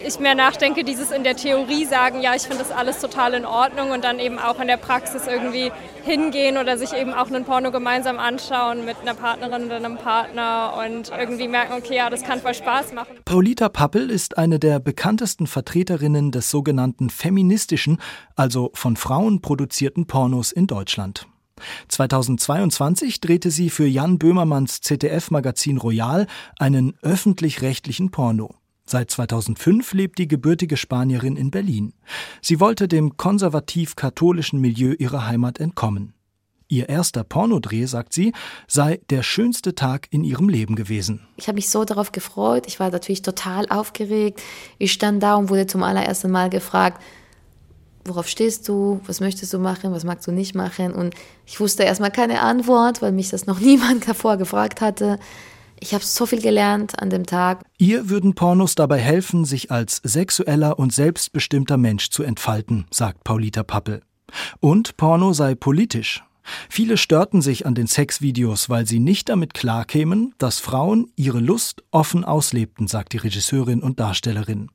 ich 0.05 0.19
mehr 0.21 0.35
nachdenke, 0.35 0.85
dieses 0.85 1.11
in 1.11 1.25
der 1.25 1.37
Theorie 1.37 1.85
sagen, 1.85 2.21
ja, 2.21 2.35
ich 2.35 2.43
finde 2.43 2.59
das 2.59 2.71
alles 2.71 3.01
total 3.01 3.35
in 3.35 3.45
Ordnung 3.45 3.91
und 3.91 4.05
dann 4.05 4.19
eben 4.19 4.39
auch 4.39 4.61
in 4.61 4.67
der 4.67 4.77
Praxis 4.77 5.27
irgendwie 5.27 5.73
hingehen 6.05 6.57
oder 6.57 6.79
sich 6.79 6.93
eben 6.93 7.13
auch 7.13 7.27
einen 7.27 7.45
Porno 7.45 7.71
gemeinsam 7.71 8.19
anschauen 8.19 8.85
mit 8.85 8.99
einer 9.01 9.15
Partnerin 9.15 9.65
oder 9.65 9.77
einem 9.77 9.97
Partner 9.97 10.75
und 10.85 11.11
irgendwie 11.11 11.49
merken, 11.49 11.75
okay, 11.75 11.97
ja, 11.97 12.11
das 12.11 12.23
kann 12.23 12.41
voll 12.41 12.55
Spaß 12.55 12.93
machen. 12.93 13.17
Paulita 13.25 13.69
Pappel 13.69 14.11
ist 14.11 14.39
eine 14.39 14.59
der 14.59 14.79
bekanntesten 14.79 15.47
Vertreterinnen 15.47 16.31
des 16.31 16.51
sogenannten 16.51 17.11
feministischen, 17.11 18.01
also 18.37 18.71
von 18.75 18.97
Frauen 18.97 19.41
produzierten 19.41 20.07
Pornos 20.07 20.53
in 20.53 20.67
Deutschland. 20.67 21.27
2022 21.89 23.21
drehte 23.21 23.51
sie 23.51 23.71
für 23.71 23.87
Jan 23.87 24.19
Böhmermanns 24.19 24.83
ZDF-Magazin 24.83 25.79
Royal 25.79 26.27
einen 26.59 26.95
öffentlich-rechtlichen 27.03 28.11
Porno. 28.11 28.55
Seit 28.87 29.11
2005 29.11 29.93
lebt 29.95 30.19
die 30.19 30.29
gebürtige 30.29 30.77
Spanierin 30.77 31.37
in 31.37 31.51
Berlin. 31.51 31.93
Sie 32.41 32.61
wollte 32.61 32.87
dem 32.87 33.17
konservativ-katholischen 33.17 34.61
Milieu 34.61 34.95
ihrer 34.97 35.27
Heimat 35.27 35.59
entkommen. 35.59 36.15
Ihr 36.69 36.89
erster 36.89 37.23
Pornodreh, 37.23 37.87
sagt 37.87 38.13
sie, 38.13 38.33
sei 38.67 39.01
der 39.11 39.23
schönste 39.23 39.75
Tag 39.75 40.09
in 40.11 40.25
ihrem 40.25 40.49
Leben 40.49 40.75
gewesen. 40.75 41.27
Ich 41.37 41.47
habe 41.47 41.57
mich 41.57 41.69
so 41.69 41.85
darauf 41.85 42.11
gefreut. 42.11 42.67
Ich 42.67 42.81
war 42.81 42.91
natürlich 42.91 43.23
total 43.23 43.69
aufgeregt. 43.69 44.41
Ich 44.79 44.93
stand 44.93 45.23
da 45.23 45.37
und 45.37 45.49
wurde 45.49 45.67
zum 45.67 45.85
allerersten 45.85 46.31
Mal 46.31 46.51
gefragt, 46.51 47.01
worauf 48.05 48.29
stehst 48.29 48.69
du? 48.69 49.01
Was 49.07 49.21
möchtest 49.21 49.53
du 49.53 49.59
machen? 49.59 49.93
Was 49.93 50.05
magst 50.05 50.27
du 50.27 50.33
nicht 50.33 50.55
machen? 50.55 50.93
Und 50.93 51.15
ich 51.45 51.61
wusste 51.61 51.85
erstmal 51.85 52.11
keine 52.11 52.41
Antwort, 52.41 53.01
weil 53.03 53.13
mich 53.13 53.31
das 53.31 53.47
noch 53.47 53.61
niemand 53.61 54.09
davor 54.09 54.37
gefragt 54.37 54.81
hatte. 54.81 55.19
Ich 55.81 55.95
habe 55.95 56.05
so 56.05 56.27
viel 56.27 56.41
gelernt 56.41 57.01
an 57.01 57.11
dem 57.11 57.27
Tag. 57.27 57.65
Ihr 57.79 58.09
würden 58.09 58.35
Pornos 58.35 58.75
dabei 58.75 58.99
helfen, 58.99 59.45
sich 59.45 59.71
als 59.71 60.01
sexueller 60.03 60.79
und 60.79 60.93
selbstbestimmter 60.93 61.77
Mensch 61.77 62.11
zu 62.11 62.23
entfalten, 62.23 62.87
sagt 62.91 63.25
Paulita 63.25 63.63
Pappel. 63.63 64.03
Und 64.61 64.97
Porno 64.97 65.33
sei 65.33 65.55
politisch. 65.55 66.23
Viele 66.69 66.97
störten 66.97 67.43
sich 67.43 67.67
an 67.67 67.75
den 67.75 67.87
Sexvideos, 67.87 68.71
weil 68.71 68.87
sie 68.87 69.01
nicht 69.01 69.29
damit 69.29 69.53
klarkämen, 69.55 70.35
dass 70.39 70.61
Frauen 70.61 71.11
ihre 71.17 71.41
Lust 71.41 71.83
offen 71.91 72.25
auslebten, 72.25 72.87
sagt 72.87 73.13
die 73.13 73.19
Regisseurin 73.19 73.83
und 73.83 73.99
Darstellerin. 73.99 74.71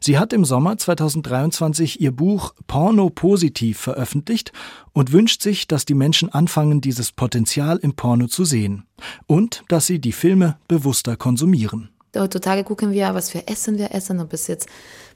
Sie 0.00 0.18
hat 0.18 0.32
im 0.32 0.44
Sommer 0.44 0.76
2023 0.76 2.00
ihr 2.00 2.12
Buch 2.12 2.54
Porno 2.66 3.10
positiv 3.10 3.78
veröffentlicht 3.78 4.52
und 4.92 5.12
wünscht 5.12 5.42
sich, 5.42 5.68
dass 5.68 5.84
die 5.84 5.94
Menschen 5.94 6.32
anfangen, 6.32 6.80
dieses 6.80 7.12
Potenzial 7.12 7.78
im 7.78 7.94
Porno 7.94 8.26
zu 8.26 8.44
sehen 8.44 8.84
und 9.26 9.62
dass 9.68 9.86
sie 9.86 9.98
die 9.98 10.12
Filme 10.12 10.58
bewusster 10.68 11.16
konsumieren. 11.16 11.90
Heutzutage 12.16 12.64
gucken 12.64 12.92
wir, 12.92 13.14
was 13.14 13.30
für 13.30 13.46
Essen 13.48 13.78
wir 13.78 13.94
essen, 13.94 14.20
ob 14.20 14.32
es 14.32 14.46
jetzt 14.46 14.68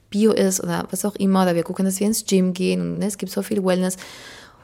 Bio 0.09 0.33
ist 0.33 0.63
oder 0.63 0.87
was 0.91 1.05
auch 1.05 1.17
immer, 1.17 1.43
oder 1.43 1.55
wir 1.55 1.63
gucken, 1.63 1.85
dass 1.85 2.01
wir 2.01 2.07
ins 2.07 2.25
Gym 2.25 2.53
gehen 2.53 2.81
und 2.81 2.99
ne, 2.99 3.07
es 3.07 3.19
gibt 3.19 3.33
so 3.33 3.43
viel 3.43 3.65
Wellness. 3.65 3.97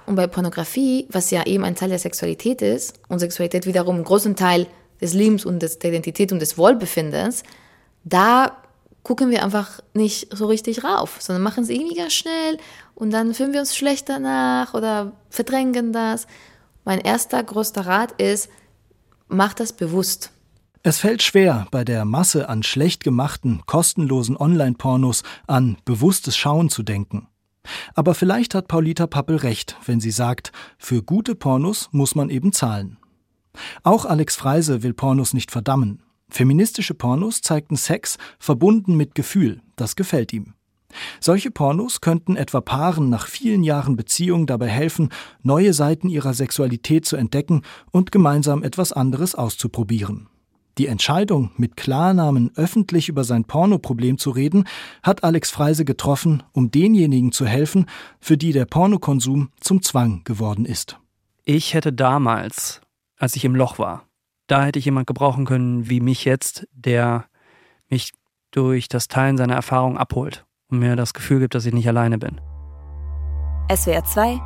Und 0.06 0.16
bei 0.16 0.26
Pornografie, 0.26 1.06
was 1.10 1.30
ja 1.30 1.44
eben 1.46 1.64
ein 1.64 1.76
Teil 1.76 1.90
der 1.90 1.98
Sexualität 1.98 2.62
ist 2.62 2.94
und 3.08 3.18
Sexualität 3.18 3.66
wiederum 3.66 3.96
einen 3.96 4.04
großen 4.04 4.34
Teil 4.34 4.66
des 5.00 5.14
Lebens 5.14 5.44
und 5.44 5.60
des, 5.60 5.78
der 5.78 5.90
Identität 5.90 6.32
und 6.32 6.40
des 6.40 6.58
Wohlbefindens, 6.58 7.42
da 8.04 8.61
gucken 9.02 9.30
wir 9.30 9.42
einfach 9.42 9.80
nicht 9.94 10.34
so 10.36 10.46
richtig 10.46 10.84
rauf, 10.84 11.16
sondern 11.20 11.42
machen 11.42 11.64
es 11.64 11.70
irgendwie 11.70 11.96
ganz 11.96 12.12
schnell 12.12 12.58
und 12.94 13.10
dann 13.10 13.34
fühlen 13.34 13.52
wir 13.52 13.60
uns 13.60 13.76
schlecht 13.76 14.08
danach 14.08 14.74
oder 14.74 15.12
verdrängen 15.30 15.92
das. 15.92 16.26
Mein 16.84 17.00
erster 17.00 17.42
größter 17.42 17.86
Rat 17.86 18.20
ist, 18.20 18.48
mach 19.28 19.54
das 19.54 19.72
bewusst. 19.72 20.30
Es 20.84 20.98
fällt 20.98 21.22
schwer, 21.22 21.66
bei 21.70 21.84
der 21.84 22.04
Masse 22.04 22.48
an 22.48 22.64
schlecht 22.64 23.04
gemachten, 23.04 23.62
kostenlosen 23.66 24.36
Online-Pornos 24.36 25.22
an 25.46 25.76
bewusstes 25.84 26.36
Schauen 26.36 26.70
zu 26.70 26.82
denken. 26.82 27.28
Aber 27.94 28.14
vielleicht 28.14 28.56
hat 28.56 28.66
Paulita 28.66 29.06
Pappel 29.06 29.36
recht, 29.36 29.76
wenn 29.86 30.00
sie 30.00 30.10
sagt, 30.10 30.50
für 30.78 31.02
gute 31.04 31.36
Pornos 31.36 31.88
muss 31.92 32.16
man 32.16 32.30
eben 32.30 32.52
zahlen. 32.52 32.98
Auch 33.84 34.04
Alex 34.06 34.34
Freise 34.34 34.82
will 34.82 34.94
Pornos 34.94 35.34
nicht 35.34 35.52
verdammen. 35.52 36.02
Feministische 36.32 36.94
Pornos 36.94 37.42
zeigten 37.42 37.76
Sex 37.76 38.16
verbunden 38.38 38.96
mit 38.96 39.14
Gefühl, 39.14 39.60
das 39.76 39.96
gefällt 39.96 40.32
ihm. 40.32 40.54
Solche 41.20 41.50
Pornos 41.50 42.00
könnten 42.00 42.36
etwa 42.36 42.62
Paaren 42.62 43.10
nach 43.10 43.26
vielen 43.26 43.62
Jahren 43.62 43.96
Beziehung 43.96 44.46
dabei 44.46 44.68
helfen, 44.68 45.10
neue 45.42 45.74
Seiten 45.74 46.08
ihrer 46.08 46.32
Sexualität 46.32 47.04
zu 47.04 47.16
entdecken 47.16 47.62
und 47.90 48.12
gemeinsam 48.12 48.62
etwas 48.62 48.92
anderes 48.92 49.34
auszuprobieren. 49.34 50.28
Die 50.78 50.86
Entscheidung, 50.86 51.50
mit 51.58 51.76
Klarnamen 51.76 52.50
öffentlich 52.56 53.10
über 53.10 53.24
sein 53.24 53.44
Pornoproblem 53.44 54.16
zu 54.16 54.30
reden, 54.30 54.64
hat 55.02 55.24
Alex 55.24 55.50
Freise 55.50 55.84
getroffen, 55.84 56.42
um 56.52 56.70
denjenigen 56.70 57.30
zu 57.30 57.44
helfen, 57.44 57.86
für 58.20 58.38
die 58.38 58.52
der 58.52 58.64
Pornokonsum 58.64 59.50
zum 59.60 59.82
Zwang 59.82 60.24
geworden 60.24 60.64
ist. 60.64 60.98
Ich 61.44 61.74
hätte 61.74 61.92
damals, 61.92 62.80
als 63.18 63.36
ich 63.36 63.44
im 63.44 63.54
Loch 63.54 63.78
war, 63.78 64.06
da 64.52 64.66
hätte 64.66 64.78
ich 64.78 64.84
jemand 64.84 65.06
gebrauchen 65.06 65.46
können 65.46 65.88
wie 65.88 66.00
mich 66.00 66.26
jetzt, 66.26 66.68
der 66.74 67.24
mich 67.88 68.12
durch 68.50 68.86
das 68.86 69.08
Teilen 69.08 69.38
seiner 69.38 69.54
Erfahrungen 69.54 69.96
abholt 69.96 70.44
und 70.68 70.78
mir 70.78 70.94
das 70.94 71.14
Gefühl 71.14 71.40
gibt, 71.40 71.54
dass 71.54 71.64
ich 71.64 71.72
nicht 71.72 71.88
alleine 71.88 72.18
bin. 72.18 72.38
SWR 73.74 74.04
2 74.04 74.40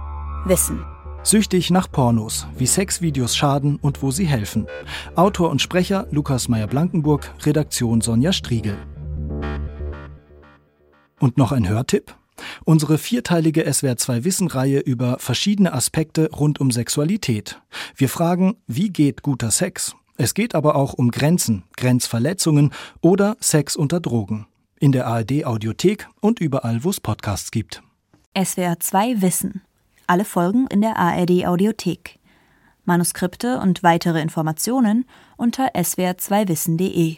Wissen. 0.44 0.84
Süchtig 1.24 1.72
nach 1.72 1.90
Pornos, 1.90 2.46
wie 2.56 2.66
Sexvideos 2.66 3.36
schaden 3.36 3.80
und 3.82 4.00
wo 4.00 4.12
sie 4.12 4.26
helfen. 4.26 4.68
Autor 5.16 5.50
und 5.50 5.60
Sprecher 5.60 6.06
Lukas 6.12 6.46
Meyer-Blankenburg, 6.46 7.34
Redaktion 7.44 8.00
Sonja 8.00 8.30
Striegel. 8.30 8.78
Und 11.18 11.36
noch 11.36 11.50
ein 11.50 11.68
Hörtipp? 11.68 12.14
Unsere 12.64 12.98
vierteilige 12.98 13.66
SWR2 13.66 14.24
Wissen-Reihe 14.24 14.80
über 14.80 15.18
verschiedene 15.18 15.72
Aspekte 15.72 16.30
rund 16.32 16.60
um 16.60 16.70
Sexualität. 16.70 17.60
Wir 17.94 18.08
fragen, 18.08 18.56
wie 18.66 18.90
geht 18.90 19.22
guter 19.22 19.50
Sex? 19.50 19.94
Es 20.16 20.34
geht 20.34 20.54
aber 20.54 20.76
auch 20.76 20.94
um 20.94 21.10
Grenzen, 21.10 21.64
Grenzverletzungen 21.76 22.72
oder 23.00 23.36
Sex 23.40 23.76
unter 23.76 24.00
Drogen. 24.00 24.46
In 24.78 24.92
der 24.92 25.06
ARD 25.06 25.44
Audiothek 25.44 26.08
und 26.20 26.40
überall, 26.40 26.84
wo 26.84 26.90
es 26.90 27.00
Podcasts 27.00 27.50
gibt. 27.50 27.82
SWR2 28.34 29.22
Wissen. 29.22 29.62
Alle 30.06 30.24
Folgen 30.24 30.66
in 30.68 30.82
der 30.82 30.96
ARD 30.96 31.46
Audiothek. 31.46 32.18
Manuskripte 32.84 33.58
und 33.58 33.82
weitere 33.82 34.20
Informationen 34.20 35.06
unter 35.36 35.74
swr2wissen.de. 35.74 37.16